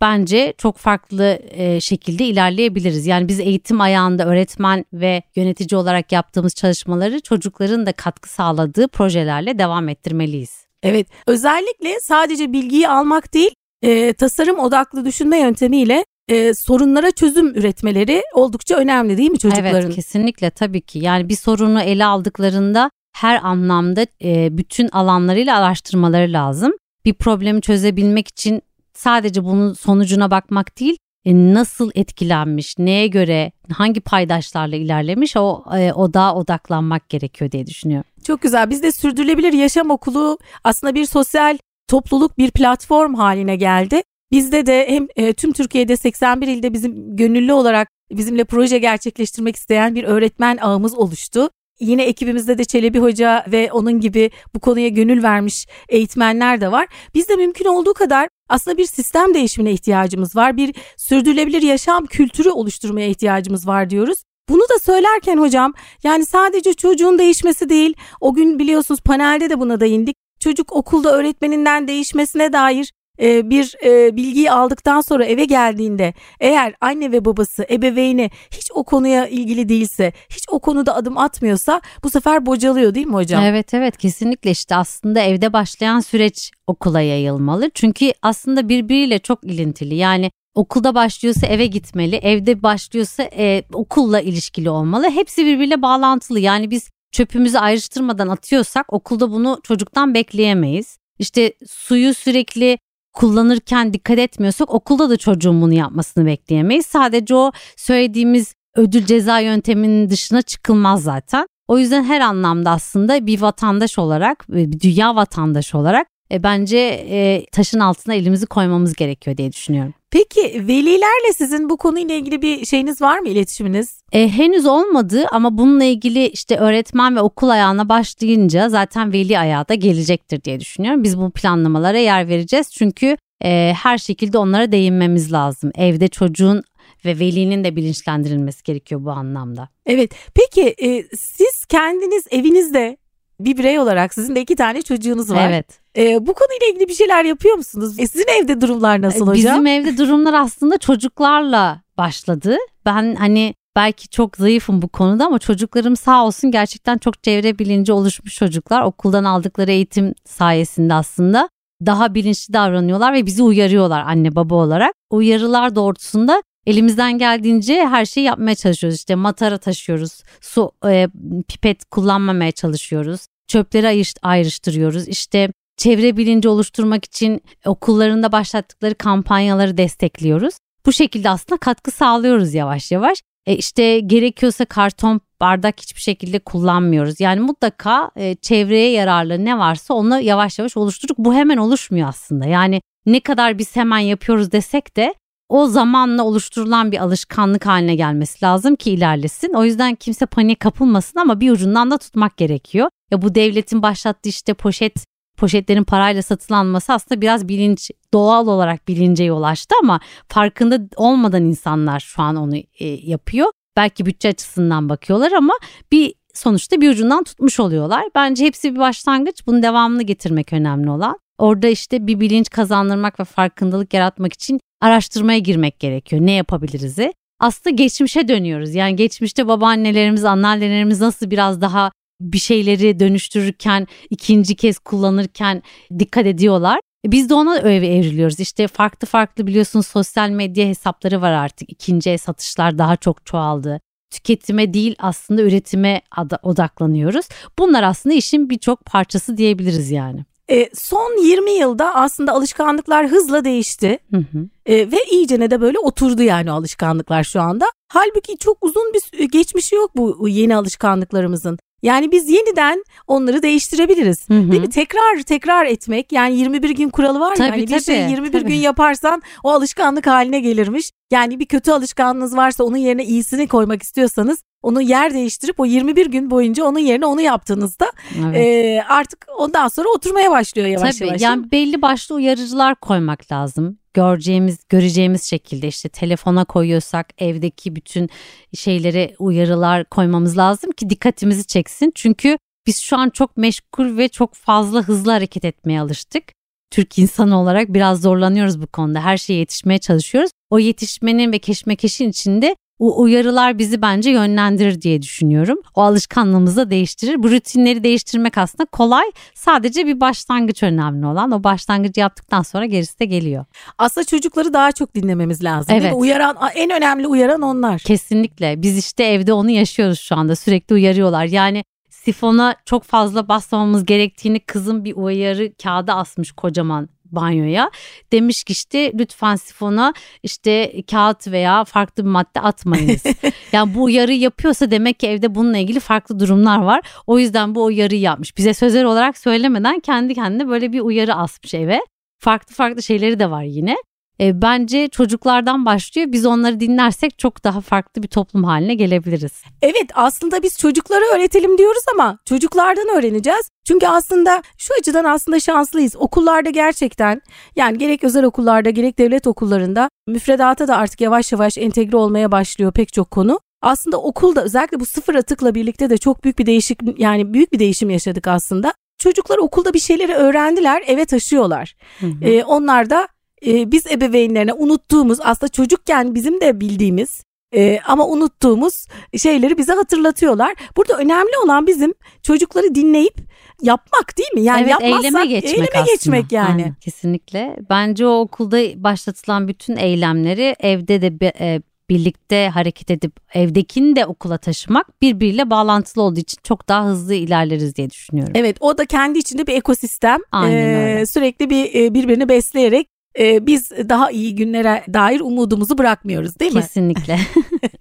Bence 0.00 0.54
çok 0.58 0.76
farklı 0.76 1.38
şekilde 1.80 2.24
ilerleyebiliriz. 2.24 3.06
Yani 3.06 3.28
biz 3.28 3.40
eğitim 3.40 3.80
ayağında 3.80 4.26
öğretmen 4.26 4.84
ve 4.92 5.22
yönetici 5.36 5.78
olarak 5.78 6.12
yaptığımız 6.12 6.54
çalışmaları 6.54 7.20
çocukların 7.20 7.86
da 7.86 7.92
katkı 7.92 8.28
sağladığı 8.28 8.88
projelerle 8.88 9.58
devam 9.58 9.88
ettirmeliyiz. 9.88 10.69
Evet 10.82 11.08
özellikle 11.26 12.00
sadece 12.00 12.52
bilgiyi 12.52 12.88
almak 12.88 13.34
değil 13.34 13.50
e, 13.82 14.12
tasarım 14.12 14.58
odaklı 14.58 15.04
düşünme 15.04 15.38
yöntemiyle 15.38 16.04
e, 16.28 16.54
sorunlara 16.54 17.10
çözüm 17.10 17.48
üretmeleri 17.48 18.22
oldukça 18.34 18.76
önemli 18.76 19.18
değil 19.18 19.30
mi 19.30 19.38
çocukların? 19.38 19.82
Evet 19.82 19.94
kesinlikle 19.94 20.50
tabii 20.50 20.80
ki 20.80 20.98
yani 20.98 21.28
bir 21.28 21.36
sorunu 21.36 21.80
ele 21.80 22.04
aldıklarında 22.04 22.90
her 23.16 23.44
anlamda 23.44 24.06
e, 24.24 24.58
bütün 24.58 24.88
alanlarıyla 24.88 25.58
araştırmaları 25.58 26.32
lazım. 26.32 26.72
Bir 27.04 27.14
problemi 27.14 27.62
çözebilmek 27.62 28.28
için 28.28 28.62
sadece 28.94 29.44
bunun 29.44 29.72
sonucuna 29.72 30.30
bakmak 30.30 30.80
değil 30.80 30.96
e, 31.24 31.54
nasıl 31.54 31.90
etkilenmiş, 31.94 32.78
neye 32.78 33.06
göre, 33.06 33.52
hangi 33.72 34.00
paydaşlarla 34.00 34.76
ilerlemiş 34.76 35.36
o 35.36 35.64
e, 35.76 35.92
o 35.92 36.14
da 36.14 36.34
odaklanmak 36.34 37.08
gerekiyor 37.08 37.50
diye 37.50 37.66
düşünüyorum. 37.66 38.10
Çok 38.26 38.42
güzel. 38.42 38.70
Biz 38.70 38.82
de 38.82 38.92
Sürdürülebilir 38.92 39.52
Yaşam 39.52 39.90
Okulu 39.90 40.38
aslında 40.64 40.94
bir 40.94 41.04
sosyal 41.04 41.58
topluluk, 41.88 42.38
bir 42.38 42.50
platform 42.50 43.14
haline 43.14 43.56
geldi. 43.56 44.02
Bizde 44.32 44.66
de 44.66 44.86
hem 44.88 45.06
e, 45.16 45.32
tüm 45.32 45.52
Türkiye'de 45.52 45.96
81 45.96 46.46
ilde 46.46 46.72
bizim 46.72 47.16
gönüllü 47.16 47.52
olarak 47.52 47.88
bizimle 48.10 48.44
proje 48.44 48.78
gerçekleştirmek 48.78 49.56
isteyen 49.56 49.94
bir 49.94 50.04
öğretmen 50.04 50.58
ağımız 50.60 50.94
oluştu. 50.94 51.50
Yine 51.80 52.02
ekibimizde 52.02 52.58
de 52.58 52.64
Çelebi 52.64 52.98
Hoca 52.98 53.44
ve 53.52 53.72
onun 53.72 54.00
gibi 54.00 54.30
bu 54.54 54.60
konuya 54.60 54.88
gönül 54.88 55.22
vermiş 55.22 55.66
eğitmenler 55.88 56.60
de 56.60 56.72
var. 56.72 56.86
Biz 57.14 57.28
de 57.28 57.36
mümkün 57.36 57.64
olduğu 57.64 57.94
kadar 57.94 58.28
aslında 58.50 58.76
bir 58.76 58.86
sistem 58.86 59.34
değişimine 59.34 59.72
ihtiyacımız 59.72 60.36
var. 60.36 60.56
Bir 60.56 60.74
sürdürülebilir 60.96 61.62
yaşam 61.62 62.06
kültürü 62.06 62.50
oluşturmaya 62.50 63.08
ihtiyacımız 63.08 63.66
var 63.66 63.90
diyoruz. 63.90 64.22
Bunu 64.48 64.62
da 64.62 64.78
söylerken 64.78 65.36
hocam 65.36 65.72
yani 66.02 66.26
sadece 66.26 66.74
çocuğun 66.74 67.18
değişmesi 67.18 67.68
değil 67.68 67.94
o 68.20 68.34
gün 68.34 68.58
biliyorsunuz 68.58 69.00
panelde 69.00 69.50
de 69.50 69.60
buna 69.60 69.80
değindik. 69.80 70.16
Çocuk 70.40 70.72
okulda 70.72 71.16
öğretmeninden 71.16 71.88
değişmesine 71.88 72.52
dair 72.52 72.92
e, 73.20 73.50
bir 73.50 73.74
e, 73.84 74.16
bilgiyi 74.16 74.50
aldıktan 74.50 75.00
sonra 75.00 75.24
eve 75.24 75.44
geldiğinde 75.44 76.14
eğer 76.40 76.74
anne 76.80 77.12
ve 77.12 77.24
babası 77.24 77.66
ebeveyni 77.70 78.30
hiç 78.50 78.70
o 78.74 78.84
konuya 78.84 79.26
ilgili 79.26 79.68
değilse 79.68 80.12
hiç 80.30 80.44
o 80.48 80.58
konuda 80.58 80.94
adım 80.94 81.18
atmıyorsa 81.18 81.80
bu 82.04 82.10
sefer 82.10 82.46
bocalıyor 82.46 82.94
değil 82.94 83.06
mi 83.06 83.14
hocam? 83.14 83.44
Evet 83.44 83.74
evet 83.74 83.96
kesinlikle 83.96 84.50
işte 84.50 84.76
aslında 84.76 85.20
evde 85.20 85.52
başlayan 85.52 86.00
süreç 86.00 86.50
okula 86.66 87.00
yayılmalı. 87.00 87.70
Çünkü 87.74 88.12
aslında 88.22 88.68
birbiriyle 88.68 89.18
çok 89.18 89.44
ilintili 89.44 89.94
yani 89.94 90.30
okulda 90.54 90.94
başlıyorsa 90.94 91.46
eve 91.46 91.66
gitmeli, 91.66 92.16
evde 92.16 92.62
başlıyorsa 92.62 93.22
e, 93.22 93.64
okulla 93.72 94.20
ilişkili 94.20 94.70
olmalı. 94.70 95.10
Hepsi 95.10 95.46
birbiriyle 95.46 95.82
bağlantılı. 95.82 96.40
Yani 96.40 96.70
biz 96.70 96.90
çöpümüzü 97.12 97.58
ayrıştırmadan 97.58 98.28
atıyorsak 98.28 98.92
okulda 98.92 99.32
bunu 99.32 99.60
çocuktan 99.62 100.14
bekleyemeyiz. 100.14 100.98
İşte 101.18 101.52
suyu 101.66 102.14
sürekli 102.14 102.78
kullanırken 103.20 103.92
dikkat 103.92 104.18
etmiyorsak 104.18 104.74
okulda 104.74 105.10
da 105.10 105.16
çocuğun 105.16 105.62
bunu 105.62 105.74
yapmasını 105.74 106.26
bekleyemeyiz. 106.26 106.86
Sadece 106.86 107.34
o 107.34 107.52
söylediğimiz 107.76 108.54
ödül 108.76 109.06
ceza 109.06 109.38
yönteminin 109.38 110.10
dışına 110.10 110.42
çıkılmaz 110.42 111.02
zaten. 111.02 111.46
O 111.68 111.78
yüzden 111.78 112.04
her 112.04 112.20
anlamda 112.20 112.70
aslında 112.70 113.26
bir 113.26 113.40
vatandaş 113.40 113.98
olarak, 113.98 114.44
bir 114.48 114.80
dünya 114.80 115.16
vatandaşı 115.16 115.78
olarak 115.78 116.06
e, 116.32 116.42
bence 116.42 116.78
e, 117.10 117.46
taşın 117.52 117.80
altına 117.80 118.14
elimizi 118.14 118.46
koymamız 118.46 118.94
gerekiyor 118.94 119.36
diye 119.36 119.52
düşünüyorum. 119.52 119.94
Peki 120.10 120.40
velilerle 120.68 121.32
sizin 121.34 121.70
bu 121.70 121.76
konuyla 121.76 122.14
ilgili 122.14 122.42
bir 122.42 122.64
şeyiniz 122.64 123.02
var 123.02 123.18
mı 123.18 123.28
iletişiminiz? 123.28 124.02
E, 124.12 124.28
henüz 124.28 124.66
olmadı 124.66 125.26
ama 125.32 125.58
bununla 125.58 125.84
ilgili 125.84 126.28
işte 126.28 126.56
öğretmen 126.56 127.16
ve 127.16 127.20
okul 127.20 127.48
ayağına 127.48 127.88
başlayınca 127.88 128.68
zaten 128.68 129.12
veli 129.12 129.38
ayağı 129.38 129.68
da 129.68 129.74
gelecektir 129.74 130.44
diye 130.44 130.60
düşünüyorum. 130.60 131.04
Biz 131.04 131.18
bu 131.18 131.30
planlamalara 131.30 131.98
yer 131.98 132.28
vereceğiz 132.28 132.70
çünkü 132.72 133.16
e, 133.44 133.72
her 133.82 133.98
şekilde 133.98 134.38
onlara 134.38 134.72
değinmemiz 134.72 135.32
lazım. 135.32 135.70
Evde 135.74 136.08
çocuğun 136.08 136.62
ve 137.04 137.18
velinin 137.18 137.64
de 137.64 137.76
bilinçlendirilmesi 137.76 138.62
gerekiyor 138.62 139.04
bu 139.04 139.10
anlamda. 139.10 139.68
Evet 139.86 140.12
peki 140.34 140.74
e, 140.82 141.16
siz 141.16 141.64
kendiniz 141.64 142.24
evinizde 142.30 142.96
bir 143.40 143.58
birey 143.58 143.78
olarak 143.78 144.14
sizin 144.14 144.34
de 144.34 144.40
iki 144.40 144.56
tane 144.56 144.82
çocuğunuz 144.82 145.30
var. 145.30 145.50
Evet. 145.50 145.79
Ee, 145.96 146.26
bu 146.26 146.34
konuyla 146.34 146.66
ilgili 146.72 146.88
bir 146.88 146.94
şeyler 146.94 147.24
yapıyor 147.24 147.54
musunuz? 147.54 147.98
E, 147.98 148.06
sizin 148.06 148.28
evde 148.42 148.60
durumlar 148.60 149.02
nasıl 149.02 149.26
hocam? 149.26 149.34
Bizim 149.34 149.66
evde 149.66 149.98
durumlar 149.98 150.34
aslında 150.34 150.78
çocuklarla 150.78 151.82
başladı. 151.98 152.56
Ben 152.86 153.14
hani 153.14 153.54
belki 153.76 154.08
çok 154.08 154.36
zayıfım 154.36 154.82
bu 154.82 154.88
konuda 154.88 155.26
ama 155.26 155.38
çocuklarım 155.38 155.96
sağ 155.96 156.26
olsun 156.26 156.50
gerçekten 156.50 156.98
çok 156.98 157.22
çevre 157.22 157.58
bilinci 157.58 157.92
oluşmuş 157.92 158.34
çocuklar. 158.34 158.82
Okuldan 158.82 159.24
aldıkları 159.24 159.70
eğitim 159.70 160.14
sayesinde 160.24 160.94
aslında 160.94 161.48
daha 161.86 162.14
bilinçli 162.14 162.54
davranıyorlar 162.54 163.12
ve 163.12 163.26
bizi 163.26 163.42
uyarıyorlar 163.42 164.00
anne 164.06 164.34
baba 164.34 164.54
olarak. 164.54 164.92
Uyarılar 165.10 165.74
doğrultusunda 165.74 166.42
elimizden 166.66 167.18
geldiğince 167.18 167.86
her 167.86 168.04
şeyi 168.04 168.24
yapmaya 168.24 168.54
çalışıyoruz. 168.54 168.98
İşte 168.98 169.14
matara 169.14 169.58
taşıyoruz, 169.58 170.22
su 170.40 170.72
e, 170.86 171.08
pipet 171.48 171.84
kullanmamaya 171.84 172.52
çalışıyoruz. 172.52 173.26
Çöpleri 173.48 174.04
ayrıştırıyoruz. 174.22 175.08
İşte 175.08 175.48
çevre 175.80 176.16
bilinci 176.16 176.48
oluşturmak 176.48 177.04
için 177.04 177.40
okullarında 177.66 178.32
başlattıkları 178.32 178.94
kampanyaları 178.94 179.76
destekliyoruz. 179.76 180.54
Bu 180.86 180.92
şekilde 180.92 181.30
aslında 181.30 181.58
katkı 181.58 181.90
sağlıyoruz 181.90 182.54
yavaş 182.54 182.92
yavaş. 182.92 183.22
E 183.46 183.56
işte 183.56 184.00
gerekiyorsa 184.00 184.64
karton 184.64 185.20
bardak 185.40 185.80
hiçbir 185.80 186.00
şekilde 186.00 186.38
kullanmıyoruz. 186.38 187.20
Yani 187.20 187.40
mutlaka 187.40 188.10
e, 188.16 188.34
çevreye 188.34 188.90
yararlı 188.90 189.44
ne 189.44 189.58
varsa 189.58 189.94
onu 189.94 190.20
yavaş 190.20 190.58
yavaş 190.58 190.76
oluşturduk. 190.76 191.18
Bu 191.18 191.34
hemen 191.34 191.56
oluşmuyor 191.56 192.08
aslında. 192.08 192.46
Yani 192.46 192.82
ne 193.06 193.20
kadar 193.20 193.58
biz 193.58 193.76
hemen 193.76 193.98
yapıyoruz 193.98 194.52
desek 194.52 194.96
de 194.96 195.14
o 195.48 195.66
zamanla 195.66 196.24
oluşturulan 196.24 196.92
bir 196.92 196.98
alışkanlık 196.98 197.66
haline 197.66 197.94
gelmesi 197.94 198.44
lazım 198.44 198.76
ki 198.76 198.90
ilerlesin. 198.90 199.54
O 199.54 199.64
yüzden 199.64 199.94
kimse 199.94 200.26
panik 200.26 200.60
kapılmasın 200.60 201.18
ama 201.18 201.40
bir 201.40 201.50
ucundan 201.50 201.90
da 201.90 201.98
tutmak 201.98 202.36
gerekiyor. 202.36 202.88
Ya 203.10 203.22
bu 203.22 203.34
devletin 203.34 203.82
başlattığı 203.82 204.28
işte 204.28 204.54
poşet 204.54 205.10
poşetlerin 205.40 205.84
parayla 205.84 206.22
satılanması 206.22 206.92
aslında 206.92 207.20
biraz 207.20 207.48
bilinç 207.48 207.90
doğal 208.14 208.46
olarak 208.46 208.88
bilince 208.88 209.24
yol 209.24 209.42
açtı 209.42 209.74
ama 209.82 210.00
farkında 210.28 210.80
olmadan 210.96 211.44
insanlar 211.44 212.00
şu 212.00 212.22
an 212.22 212.36
onu 212.36 212.56
e, 212.56 212.86
yapıyor. 212.86 213.52
Belki 213.76 214.06
bütçe 214.06 214.28
açısından 214.28 214.88
bakıyorlar 214.88 215.32
ama 215.32 215.54
bir 215.92 216.14
sonuçta 216.34 216.80
bir 216.80 216.90
ucundan 216.90 217.24
tutmuş 217.24 217.60
oluyorlar. 217.60 218.04
Bence 218.14 218.44
hepsi 218.44 218.74
bir 218.74 218.78
başlangıç. 218.78 219.46
Bunun 219.46 219.62
devamını 219.62 220.02
getirmek 220.02 220.52
önemli 220.52 220.90
olan. 220.90 221.18
Orada 221.38 221.68
işte 221.68 222.06
bir 222.06 222.20
bilinç 222.20 222.50
kazandırmak 222.50 223.20
ve 223.20 223.24
farkındalık 223.24 223.94
yaratmak 223.94 224.32
için 224.32 224.60
araştırmaya 224.80 225.38
girmek 225.38 225.80
gerekiyor. 225.80 226.22
Ne 226.22 226.32
yapabiliriz'i? 226.32 227.12
Aslında 227.40 227.76
geçmişe 227.76 228.28
dönüyoruz. 228.28 228.74
Yani 228.74 228.96
geçmişte 228.96 229.48
babaannelerimiz, 229.48 230.24
anneannelerimiz 230.24 231.00
nasıl 231.00 231.30
biraz 231.30 231.60
daha 231.60 231.90
bir 232.20 232.38
şeyleri 232.38 233.00
dönüştürürken, 233.00 233.86
ikinci 234.10 234.54
kez 234.54 234.78
kullanırken 234.78 235.62
dikkat 235.98 236.26
ediyorlar. 236.26 236.80
Biz 237.06 237.30
de 237.30 237.34
ona 237.34 237.54
öyle 237.62 237.96
evriliyoruz. 237.96 238.40
İşte 238.40 238.68
farklı 238.68 239.06
farklı 239.06 239.46
biliyorsunuz 239.46 239.86
sosyal 239.86 240.30
medya 240.30 240.66
hesapları 240.66 241.20
var 241.20 241.32
artık. 241.32 241.72
İkinci 241.72 242.10
el 242.10 242.18
satışlar 242.18 242.78
daha 242.78 242.96
çok 242.96 243.26
çoğaldı. 243.26 243.80
Tüketime 244.10 244.74
değil 244.74 244.94
aslında 244.98 245.42
üretime 245.42 246.00
odaklanıyoruz. 246.42 247.26
Bunlar 247.58 247.82
aslında 247.82 248.14
işin 248.14 248.50
birçok 248.50 248.84
parçası 248.84 249.36
diyebiliriz 249.36 249.90
yani. 249.90 250.24
E, 250.50 250.70
son 250.74 251.24
20 251.24 251.50
yılda 251.50 251.94
aslında 251.94 252.32
alışkanlıklar 252.32 253.06
hızla 253.08 253.44
değişti. 253.44 253.98
Hı 254.10 254.16
hı. 254.16 254.48
E, 254.66 254.92
ve 254.92 254.96
iyicene 255.10 255.50
de 255.50 255.60
böyle 255.60 255.78
oturdu 255.78 256.22
yani 256.22 256.50
alışkanlıklar 256.50 257.24
şu 257.24 257.40
anda. 257.40 257.66
Halbuki 257.92 258.38
çok 258.38 258.64
uzun 258.64 258.92
bir 258.94 259.24
geçmişi 259.24 259.74
yok 259.74 259.90
bu 259.96 260.28
yeni 260.28 260.56
alışkanlıklarımızın. 260.56 261.58
Yani 261.82 262.12
biz 262.12 262.30
yeniden 262.30 262.84
onları 263.06 263.42
değiştirebiliriz. 263.42 264.28
Hı 264.28 264.34
hı. 264.34 264.50
Değil 264.52 264.62
mi? 264.62 264.70
Tekrar 264.70 265.22
tekrar 265.22 265.66
etmek 265.66 266.12
yani 266.12 266.36
21 266.36 266.70
gün 266.70 266.88
kuralı 266.88 267.20
var 267.20 267.30
ya. 267.30 267.36
Tabii, 267.36 267.50
hani 267.50 267.66
tabii, 267.66 267.78
bir 267.78 267.84
şey 267.84 268.10
21 268.10 268.32
tabii. 268.32 268.44
gün 268.44 268.54
yaparsan 268.54 269.22
o 269.44 269.50
alışkanlık 269.50 270.06
haline 270.06 270.40
gelirmiş. 270.40 270.90
Yani 271.10 271.38
bir 271.38 271.46
kötü 271.46 271.70
alışkanlığınız 271.70 272.36
varsa 272.36 272.64
onun 272.64 272.76
yerine 272.76 273.04
iyisini 273.04 273.48
koymak 273.48 273.82
istiyorsanız 273.82 274.42
onu 274.62 274.82
yer 274.82 275.14
değiştirip 275.14 275.60
o 275.60 275.66
21 275.66 276.06
gün 276.06 276.30
boyunca 276.30 276.64
onun 276.64 276.78
yerine 276.78 277.06
onu 277.06 277.20
yaptığınızda 277.20 277.92
evet. 278.24 278.36
e, 278.36 278.82
artık 278.88 279.26
ondan 279.38 279.68
sonra 279.68 279.88
oturmaya 279.88 280.30
başlıyor 280.30 280.68
yavaş 280.68 280.96
Tabii, 280.96 281.08
yavaş. 281.08 281.22
Yani 281.22 281.50
belli 281.52 281.82
başlı 281.82 282.14
uyarıcılar 282.14 282.74
koymak 282.74 283.32
lazım. 283.32 283.78
Göreceğimiz, 283.94 284.58
göreceğimiz 284.68 285.22
şekilde 285.22 285.68
işte 285.68 285.88
telefona 285.88 286.44
koyuyorsak 286.44 287.22
evdeki 287.22 287.76
bütün 287.76 288.08
şeylere 288.54 289.14
uyarılar 289.18 289.84
koymamız 289.84 290.38
lazım 290.38 290.70
ki 290.70 290.90
dikkatimizi 290.90 291.46
çeksin. 291.46 291.92
Çünkü 291.94 292.38
biz 292.66 292.78
şu 292.78 292.96
an 292.96 293.10
çok 293.10 293.36
meşgul 293.36 293.96
ve 293.96 294.08
çok 294.08 294.34
fazla 294.34 294.82
hızlı 294.82 295.10
hareket 295.10 295.44
etmeye 295.44 295.80
alıştık. 295.80 296.24
Türk 296.70 296.98
insanı 296.98 297.40
olarak 297.40 297.68
biraz 297.68 298.00
zorlanıyoruz 298.00 298.62
bu 298.62 298.66
konuda. 298.66 299.04
Her 299.04 299.16
şeye 299.16 299.38
yetişmeye 299.38 299.78
çalışıyoruz. 299.78 300.30
O 300.50 300.58
yetişmenin 300.58 301.32
ve 301.32 301.38
keşmekeşin 301.38 302.08
içinde 302.08 302.56
o 302.80 303.02
uyarılar 303.02 303.58
bizi 303.58 303.82
bence 303.82 304.10
yönlendirir 304.10 304.82
diye 304.82 305.02
düşünüyorum. 305.02 305.58
O 305.74 305.82
alışkanlığımızı 305.82 306.56
da 306.56 306.70
değiştirir. 306.70 307.22
Bu 307.22 307.30
rutinleri 307.30 307.84
değiştirmek 307.84 308.38
aslında 308.38 308.64
kolay. 308.64 309.04
Sadece 309.34 309.86
bir 309.86 310.00
başlangıç 310.00 310.62
önemli 310.62 311.06
olan. 311.06 311.30
O 311.30 311.44
başlangıcı 311.44 312.00
yaptıktan 312.00 312.42
sonra 312.42 312.66
gerisi 312.66 312.98
de 312.98 313.04
geliyor. 313.04 313.44
Aslında 313.78 314.04
çocukları 314.04 314.52
daha 314.52 314.72
çok 314.72 314.94
dinlememiz 314.94 315.44
lazım. 315.44 315.74
Evet. 315.78 315.92
Uyaran 315.96 316.36
en 316.54 316.70
önemli 316.70 317.06
uyaran 317.06 317.42
onlar. 317.42 317.78
Kesinlikle. 317.78 318.62
Biz 318.62 318.78
işte 318.78 319.04
evde 319.04 319.32
onu 319.32 319.50
yaşıyoruz 319.50 320.00
şu 320.00 320.16
anda. 320.16 320.36
Sürekli 320.36 320.74
uyarıyorlar. 320.74 321.24
Yani 321.24 321.64
sifona 321.90 322.54
çok 322.64 322.84
fazla 322.84 323.28
basmamamız 323.28 323.84
gerektiğini 323.84 324.40
kızım 324.40 324.84
bir 324.84 324.96
uyarı 324.96 325.52
kağıdı 325.62 325.92
asmış 325.92 326.32
kocaman 326.32 326.88
banyoya. 327.12 327.70
Demiş 328.12 328.44
ki 328.44 328.52
işte 328.52 328.92
lütfen 328.98 329.36
sifona 329.36 329.94
işte 330.22 330.82
kağıt 330.90 331.28
veya 331.28 331.64
farklı 331.64 332.04
bir 332.04 332.10
madde 332.10 332.40
atmayınız. 332.40 333.02
yani 333.52 333.74
bu 333.74 333.82
uyarı 333.82 334.12
yapıyorsa 334.12 334.70
demek 334.70 335.00
ki 335.00 335.06
evde 335.06 335.34
bununla 335.34 335.58
ilgili 335.58 335.80
farklı 335.80 336.20
durumlar 336.20 336.58
var. 336.58 336.80
O 337.06 337.18
yüzden 337.18 337.54
bu 337.54 337.64
uyarıyı 337.64 338.00
yapmış. 338.00 338.36
Bize 338.36 338.54
sözel 338.54 338.84
olarak 338.84 339.18
söylemeden 339.18 339.80
kendi 339.80 340.14
kendine 340.14 340.48
böyle 340.48 340.72
bir 340.72 340.80
uyarı 340.80 341.14
asmış 341.14 341.54
eve. 341.54 341.80
Farklı 342.18 342.54
farklı 342.54 342.82
şeyleri 342.82 343.18
de 343.18 343.30
var 343.30 343.42
yine 343.42 343.76
e, 344.20 344.42
bence 344.42 344.88
çocuklardan 344.88 345.66
başlıyor. 345.66 346.12
Biz 346.12 346.26
onları 346.26 346.60
dinlersek 346.60 347.18
çok 347.18 347.44
daha 347.44 347.60
farklı 347.60 348.02
bir 348.02 348.08
toplum 348.08 348.44
haline 348.44 348.74
gelebiliriz. 348.74 349.32
Evet 349.62 349.90
aslında 349.94 350.42
biz 350.42 350.58
çocuklara 350.58 351.04
öğretelim 351.14 351.58
diyoruz 351.58 351.82
ama 351.94 352.18
çocuklardan 352.24 352.88
öğreneceğiz. 352.98 353.50
Çünkü 353.64 353.86
aslında 353.86 354.42
şu 354.58 354.74
açıdan 354.80 355.04
aslında 355.04 355.40
şanslıyız. 355.40 355.96
Okullarda 355.96 356.50
gerçekten 356.50 357.22
yani 357.56 357.78
gerek 357.78 358.04
özel 358.04 358.24
okullarda 358.24 358.70
gerek 358.70 358.98
devlet 358.98 359.26
okullarında 359.26 359.90
müfredata 360.06 360.68
da 360.68 360.76
artık 360.76 361.00
yavaş 361.00 361.32
yavaş 361.32 361.58
entegre 361.58 361.96
olmaya 361.96 362.32
başlıyor 362.32 362.72
pek 362.72 362.92
çok 362.92 363.10
konu. 363.10 363.40
Aslında 363.62 363.96
okulda 363.96 364.44
özellikle 364.44 364.80
bu 364.80 364.86
sıfır 364.86 365.14
atıkla 365.14 365.54
birlikte 365.54 365.90
de 365.90 365.98
çok 365.98 366.24
büyük 366.24 366.38
bir 366.38 366.46
değişik 366.46 366.78
yani 366.98 367.34
büyük 367.34 367.52
bir 367.52 367.58
değişim 367.58 367.90
yaşadık 367.90 368.28
aslında. 368.28 368.74
Çocuklar 368.98 369.38
okulda 369.38 369.74
bir 369.74 369.78
şeyleri 369.78 370.14
öğrendiler, 370.14 370.82
eve 370.86 371.04
taşıyorlar. 371.04 371.74
Hı 372.00 372.06
hı. 372.06 372.24
Ee, 372.24 372.44
onlar 372.44 372.90
da 372.90 373.08
e, 373.46 373.72
biz 373.72 373.86
ebeveynlerine 373.86 374.52
unuttuğumuz 374.52 375.18
aslında 375.22 375.52
çocukken 375.52 376.14
bizim 376.14 376.40
de 376.40 376.60
bildiğimiz 376.60 377.22
e, 377.54 377.80
ama 377.86 378.06
unuttuğumuz 378.06 378.86
şeyleri 379.18 379.58
bize 379.58 379.72
hatırlatıyorlar. 379.72 380.54
Burada 380.76 380.96
önemli 380.96 381.38
olan 381.44 381.66
bizim 381.66 381.94
çocukları 382.22 382.74
dinleyip 382.74 383.14
yapmak 383.62 384.18
değil 384.18 384.32
mi? 384.34 384.40
Yani 384.40 384.60
evet, 384.60 384.70
yapmazsak 384.70 385.04
eyleme 385.04 385.26
geçmek 385.26 385.52
eyleme 385.54 385.68
aslında. 385.74 385.92
geçmek 385.92 386.32
yani. 386.32 386.62
Aynen, 386.62 386.74
kesinlikle. 386.74 387.56
Bence 387.70 388.06
o 388.06 388.20
okulda 388.20 388.84
başlatılan 388.84 389.48
bütün 389.48 389.76
eylemleri 389.76 390.56
evde 390.60 391.02
de 391.02 391.32
e, 391.40 391.62
birlikte 391.90 392.48
hareket 392.48 392.90
edip 392.90 393.12
evdekini 393.34 393.96
de 393.96 394.06
okula 394.06 394.38
taşımak 394.38 395.02
birbiriyle 395.02 395.50
bağlantılı 395.50 396.02
olduğu 396.02 396.20
için 396.20 396.38
çok 396.42 396.68
daha 396.68 396.86
hızlı 396.86 397.14
ilerleriz 397.14 397.76
diye 397.76 397.90
düşünüyorum. 397.90 398.32
Evet 398.36 398.56
o 398.60 398.78
da 398.78 398.86
kendi 398.86 399.18
içinde 399.18 399.46
bir 399.46 399.54
ekosistem. 399.54 400.20
Aynen 400.32 400.66
öyle. 400.66 401.00
Ee, 401.00 401.06
sürekli 401.06 401.50
bir 401.50 401.74
e, 401.74 401.94
birbirini 401.94 402.28
besleyerek 402.28 402.88
e, 403.20 403.46
biz 403.46 403.70
daha 403.70 404.10
iyi 404.10 404.34
günlere 404.34 404.84
dair 404.94 405.20
umudumuzu 405.20 405.78
bırakmıyoruz 405.78 406.40
değil 406.40 406.54
mi? 406.54 406.60
Kesinlikle. 406.60 407.18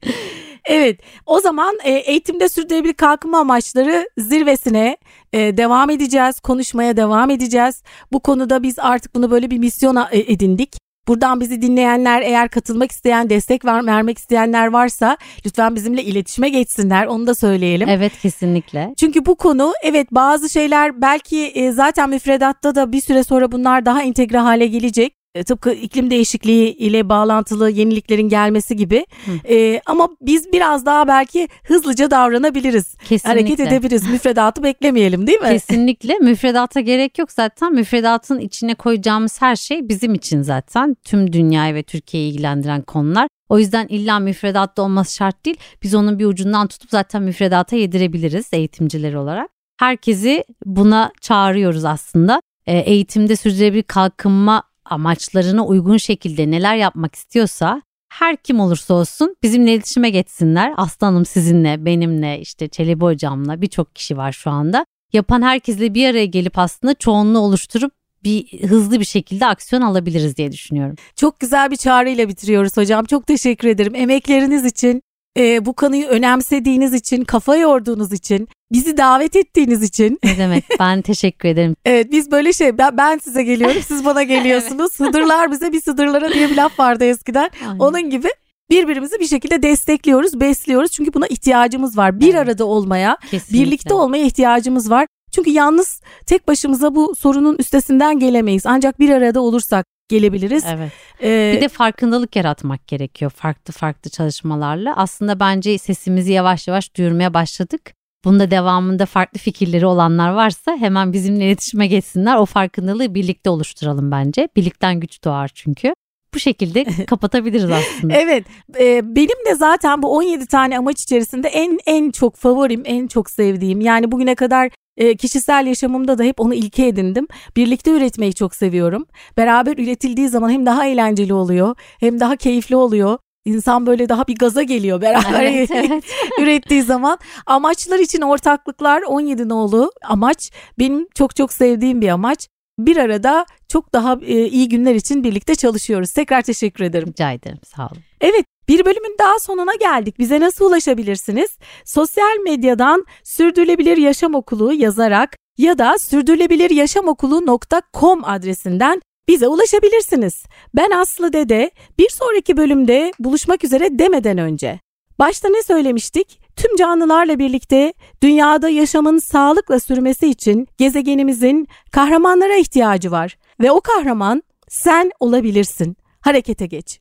evet 0.66 1.00
o 1.26 1.40
zaman 1.40 1.78
e, 1.84 1.92
eğitimde 1.92 2.50
sürdürülebilir 2.50 2.94
kalkınma 2.94 3.40
amaçları 3.40 4.10
zirvesine 4.18 4.98
e, 5.34 5.58
devam 5.58 5.90
edeceğiz. 5.90 6.40
Konuşmaya 6.40 6.98
devam 6.98 7.30
edeceğiz. 7.30 7.84
Bu 8.12 8.20
konuda 8.20 8.64
biz 8.64 8.80
artık 8.80 9.16
bunu 9.16 9.32
böyle 9.32 9.52
bir 9.52 9.58
misyon 9.58 9.98
edindik. 10.12 10.74
Buradan 11.08 11.40
bizi 11.40 11.62
dinleyenler 11.62 12.22
eğer 12.22 12.50
katılmak 12.50 12.92
isteyen, 12.92 13.30
destek 13.30 13.66
ver, 13.66 13.86
vermek 13.86 14.18
isteyenler 14.18 14.68
varsa 14.68 15.18
lütfen 15.46 15.76
bizimle 15.76 16.04
iletişime 16.04 16.50
geçsinler. 16.50 17.06
Onu 17.06 17.28
da 17.28 17.36
söyleyelim. 17.36 17.90
Evet 17.90 18.20
kesinlikle. 18.22 18.94
Çünkü 18.98 19.26
bu 19.26 19.36
konu 19.36 19.74
evet 19.84 20.08
bazı 20.12 20.50
şeyler 20.50 21.02
belki 21.02 21.46
e, 21.46 21.72
zaten 21.72 22.10
müfredatta 22.10 22.76
da 22.76 22.92
bir 22.92 23.02
süre 23.02 23.24
sonra 23.24 23.52
bunlar 23.52 23.86
daha 23.86 24.04
entegre 24.04 24.38
hale 24.38 24.68
gelecek. 24.68 25.19
E, 25.36 25.44
tıpkı 25.44 25.72
iklim 25.72 26.12
değişikliği 26.12 26.76
ile 26.76 27.10
bağlantılı 27.10 27.70
yeniliklerin 27.70 28.30
gelmesi 28.30 28.76
gibi. 28.76 29.06
E, 29.50 29.82
ama 29.86 30.10
biz 30.22 30.54
biraz 30.54 30.86
daha 30.86 31.08
belki 31.08 31.48
hızlıca 31.64 32.12
davranabiliriz. 32.12 32.96
Kesinlikle. 32.96 33.30
Hareket 33.30 33.60
edebiliriz. 33.60 34.10
Müfredatı 34.10 34.64
beklemeyelim 34.64 35.28
değil 35.28 35.40
mi? 35.40 35.50
Kesinlikle. 35.50 36.18
Müfredata 36.18 36.80
gerek 36.80 37.20
yok 37.20 37.32
zaten. 37.32 37.74
Müfredatın 37.74 38.40
içine 38.40 38.76
koyacağımız 38.76 39.42
her 39.42 39.56
şey 39.56 39.90
bizim 39.90 40.14
için 40.14 40.42
zaten. 40.42 40.96
Tüm 41.04 41.34
dünyayı 41.34 41.76
ve 41.76 41.84
Türkiye'yi 41.84 42.32
ilgilendiren 42.32 42.82
konular. 42.82 43.28
O 43.50 43.60
yüzden 43.60 43.88
illa 43.88 44.20
müfredatta 44.20 44.82
olması 44.82 45.16
şart 45.16 45.46
değil. 45.46 45.58
Biz 45.84 45.96
onun 45.96 46.20
bir 46.20 46.26
ucundan 46.26 46.68
tutup 46.68 46.90
zaten 46.92 47.24
müfredata 47.24 47.76
yedirebiliriz 47.76 48.50
eğitimciler 48.54 49.14
olarak. 49.14 49.50
Herkesi 49.80 50.44
buna 50.66 51.12
çağırıyoruz 51.22 51.86
aslında. 51.86 52.42
E, 52.68 52.78
eğitimde 52.78 53.36
sürdürülebilir 53.36 53.84
kalkınma 53.84 54.64
amaçlarına 54.92 55.66
uygun 55.66 55.98
şekilde 55.98 56.52
neler 56.52 56.76
yapmak 56.76 57.16
istiyorsa 57.16 57.82
her 58.10 58.38
kim 58.38 58.60
olursa 58.60 58.94
olsun 58.94 59.36
bizimle 59.44 59.74
iletişime 59.74 60.10
geçsinler. 60.10 60.74
Aslanım 60.78 61.26
sizinle, 61.26 61.86
benimle, 61.86 62.40
işte 62.40 62.68
Çelebi 62.68 63.04
hocamla 63.04 63.62
birçok 63.62 63.96
kişi 63.96 64.18
var 64.18 64.32
şu 64.32 64.50
anda. 64.50 64.86
Yapan 65.14 65.42
herkesle 65.42 65.94
bir 65.94 66.10
araya 66.10 66.26
gelip 66.26 66.58
aslında 66.58 66.94
çoğunluğu 66.94 67.40
oluşturup 67.40 67.92
bir 68.24 68.64
hızlı 68.70 69.00
bir 69.00 69.06
şekilde 69.06 69.46
aksiyon 69.46 69.82
alabiliriz 69.82 70.38
diye 70.38 70.52
düşünüyorum. 70.52 70.96
Çok 71.16 71.40
güzel 71.40 71.72
bir 71.72 71.76
çağrıyla 71.76 72.30
bitiriyoruz 72.30 72.78
hocam. 72.78 73.06
Çok 73.06 73.28
teşekkür 73.28 73.68
ederim. 73.68 73.96
Emekleriniz 73.96 74.66
için, 74.66 75.02
e, 75.40 75.66
bu 75.66 75.74
konuyu 75.74 76.08
önemsediğiniz 76.08 76.94
için, 76.94 77.24
kafa 77.24 77.56
yorduğunuz 77.56 78.14
için, 78.14 78.48
bizi 78.72 78.98
davet 78.98 79.36
ettiğiniz 79.36 79.84
için. 79.84 80.20
Ne 80.24 80.38
demek 80.38 80.66
ben 80.80 81.02
teşekkür 81.02 81.50
ederim. 81.50 81.76
evet 81.86 82.12
biz 82.12 82.32
böyle 82.32 82.54
şey 82.54 82.78
ben, 82.78 82.98
ben 82.98 83.18
size 83.18 83.44
geliyorum 83.44 83.82
siz 83.88 84.06
bana 84.06 84.24
geliyorsunuz. 84.34 84.92
evet. 85.00 85.10
Hıdırlar 85.10 85.52
bize 85.52 85.72
bir 85.72 85.82
sıdırlara 85.82 86.34
diye 86.34 86.50
bir 86.50 86.56
laf 86.56 86.80
vardı 86.80 87.06
eskiden. 87.06 87.50
Aynen. 87.68 87.80
Onun 87.80 88.10
gibi 88.10 88.28
birbirimizi 88.70 89.20
bir 89.20 89.28
şekilde 89.28 89.64
destekliyoruz, 89.64 90.40
besliyoruz. 90.40 90.92
Çünkü 90.92 91.14
buna 91.14 91.28
ihtiyacımız 91.28 91.98
var. 91.98 92.20
Bir 92.20 92.34
evet. 92.34 92.36
arada 92.36 92.66
olmaya, 92.66 93.18
Kesinlikle. 93.32 93.66
birlikte 93.66 93.94
olmaya 93.94 94.26
ihtiyacımız 94.26 94.90
var. 94.90 95.08
Çünkü 95.32 95.50
yalnız 95.50 96.02
tek 96.26 96.48
başımıza 96.48 96.96
bu 96.96 97.16
sorunun 97.16 97.56
üstesinden 97.60 98.20
gelemeyiz. 98.20 98.66
Ancak 98.66 99.00
bir 99.00 99.10
arada 99.10 99.42
olursak 99.42 99.86
gelebiliriz. 100.10 100.66
Evet. 100.68 100.92
Ee, 101.24 101.54
bir 101.56 101.62
de 101.62 101.68
farkındalık 101.68 102.36
yaratmak 102.36 102.88
gerekiyor 102.88 103.32
farklı 103.32 103.74
farklı 103.74 104.10
çalışmalarla. 104.10 104.96
Aslında 104.98 105.40
bence 105.40 105.78
sesimizi 105.78 106.32
yavaş 106.32 106.68
yavaş 106.68 106.96
duyurmaya 106.96 107.34
başladık. 107.34 107.94
Bunda 108.26 108.52
devamında 108.52 109.06
farklı 109.06 109.40
fikirleri 109.40 109.86
olanlar 109.86 110.30
varsa 110.30 110.78
hemen 110.78 111.14
bizimle 111.14 111.46
iletişime 111.46 111.88
geçsinler. 111.88 112.36
O 112.36 112.46
farkındalığı 112.46 113.16
birlikte 113.16 113.50
oluşturalım 113.50 114.12
bence. 114.12 114.50
Birlikten 114.56 115.00
güç 115.00 115.24
doğar 115.24 115.52
çünkü. 115.54 115.94
Bu 116.34 116.40
şekilde 116.40 116.86
kapatabiliriz 117.08 117.72
aslında. 117.72 118.14
evet. 118.14 118.46
E, 118.80 119.16
benim 119.16 119.46
de 119.50 119.56
zaten 119.56 120.02
bu 120.02 120.18
17 120.18 120.46
tane 120.46 120.78
amaç 120.78 121.02
içerisinde 121.02 121.48
en 121.48 121.80
en 121.86 122.12
çok 122.12 122.36
favorim, 122.36 122.82
en 122.86 123.08
çok 123.08 123.30
sevdiğim. 123.30 123.82
Yani 123.82 124.12
bugüne 124.12 124.36
kadar 124.36 124.72
e, 124.98 125.16
kişisel 125.16 125.68
yaşamımda 125.68 126.18
da 126.18 126.24
hep 126.24 126.40
onu 126.40 126.54
ilke 126.54 126.88
edindim. 126.88 127.28
Birlikte 127.56 127.92
üretmeyi 127.92 128.34
çok 128.34 128.56
seviyorum. 128.56 129.06
Beraber 129.38 129.78
üretildiği 129.78 130.30
zaman 130.30 130.50
hem 130.50 130.66
daha 130.66 130.86
eğlenceli 130.86 131.34
oluyor, 131.34 131.76
hem 132.00 132.20
daha 132.20 132.36
keyifli 132.36 132.76
oluyor. 132.76 133.18
İnsan 133.46 133.86
böyle 133.86 134.10
daha 134.10 134.28
bir 134.28 134.36
gaza 134.36 134.64
geliyor 134.64 135.02
beraber 135.02 135.44
evet, 135.44 135.72
evet. 135.74 136.04
ürettiği 136.40 136.84
zaman. 136.84 137.18
Amaçlar 137.46 138.00
için 138.00 138.22
ortaklıklar 138.22 139.02
17 139.02 139.50
nolu 139.50 139.92
amaç 140.04 140.52
benim 140.80 141.08
çok 141.16 141.36
çok 141.36 141.54
sevdiğim 141.54 142.02
bir 142.02 142.10
amaç. 142.10 142.48
Bir 142.80 142.98
arada 142.98 143.46
çok 143.68 143.94
daha 143.94 144.20
e, 144.22 144.48
iyi 144.48 144.70
günler 144.70 144.96
için 144.96 145.24
birlikte 145.24 145.56
çalışıyoruz. 145.56 146.12
Tekrar 146.12 146.42
teşekkür 146.42 146.84
ederim. 146.84 147.08
Rica 147.08 147.32
ederim 147.32 147.60
sağ 147.76 147.88
olun. 147.88 147.98
Evet 148.22 148.46
bir 148.68 148.86
bölümün 148.86 149.16
daha 149.20 149.40
sonuna 149.40 149.76
geldik. 149.76 150.20
Bize 150.20 150.40
nasıl 150.40 150.66
ulaşabilirsiniz? 150.66 151.58
Sosyal 151.86 152.38
medyadan 152.44 153.06
Sürdürülebilir 153.24 153.98
Yaşam 153.98 154.36
Okulu 154.36 154.74
yazarak 154.74 155.36
ya 155.58 155.78
da 155.78 155.98
sürdürülebiliryaşamokulu.com 155.98 158.24
adresinden 158.24 159.02
bize 159.28 159.48
ulaşabilirsiniz. 159.48 160.44
Ben 160.76 160.92
Aslı 160.92 161.34
Dede. 161.34 161.72
Bir 161.98 162.10
sonraki 162.10 162.58
bölümde 162.58 163.12
buluşmak 163.20 163.64
üzere 163.64 164.00
demeden 164.00 164.38
önce. 164.38 164.80
Başta 165.20 165.50
ne 165.50 165.64
söylemiştik? 165.64 166.40
Tüm 166.60 166.76
canlılarla 166.76 167.40
birlikte 167.40 167.94
dünyada 168.24 168.70
yaşamın 168.70 169.18
sağlıkla 169.18 169.80
sürmesi 169.80 170.28
için 170.28 170.68
gezegenimizin 170.78 171.68
kahramanlara 171.92 172.56
ihtiyacı 172.56 173.12
var 173.12 173.38
ve 173.62 173.72
o 173.72 173.82
kahraman 173.82 174.44
sen 174.68 175.12
olabilirsin. 175.20 175.98
Harekete 176.22 176.66
geç. 176.66 177.00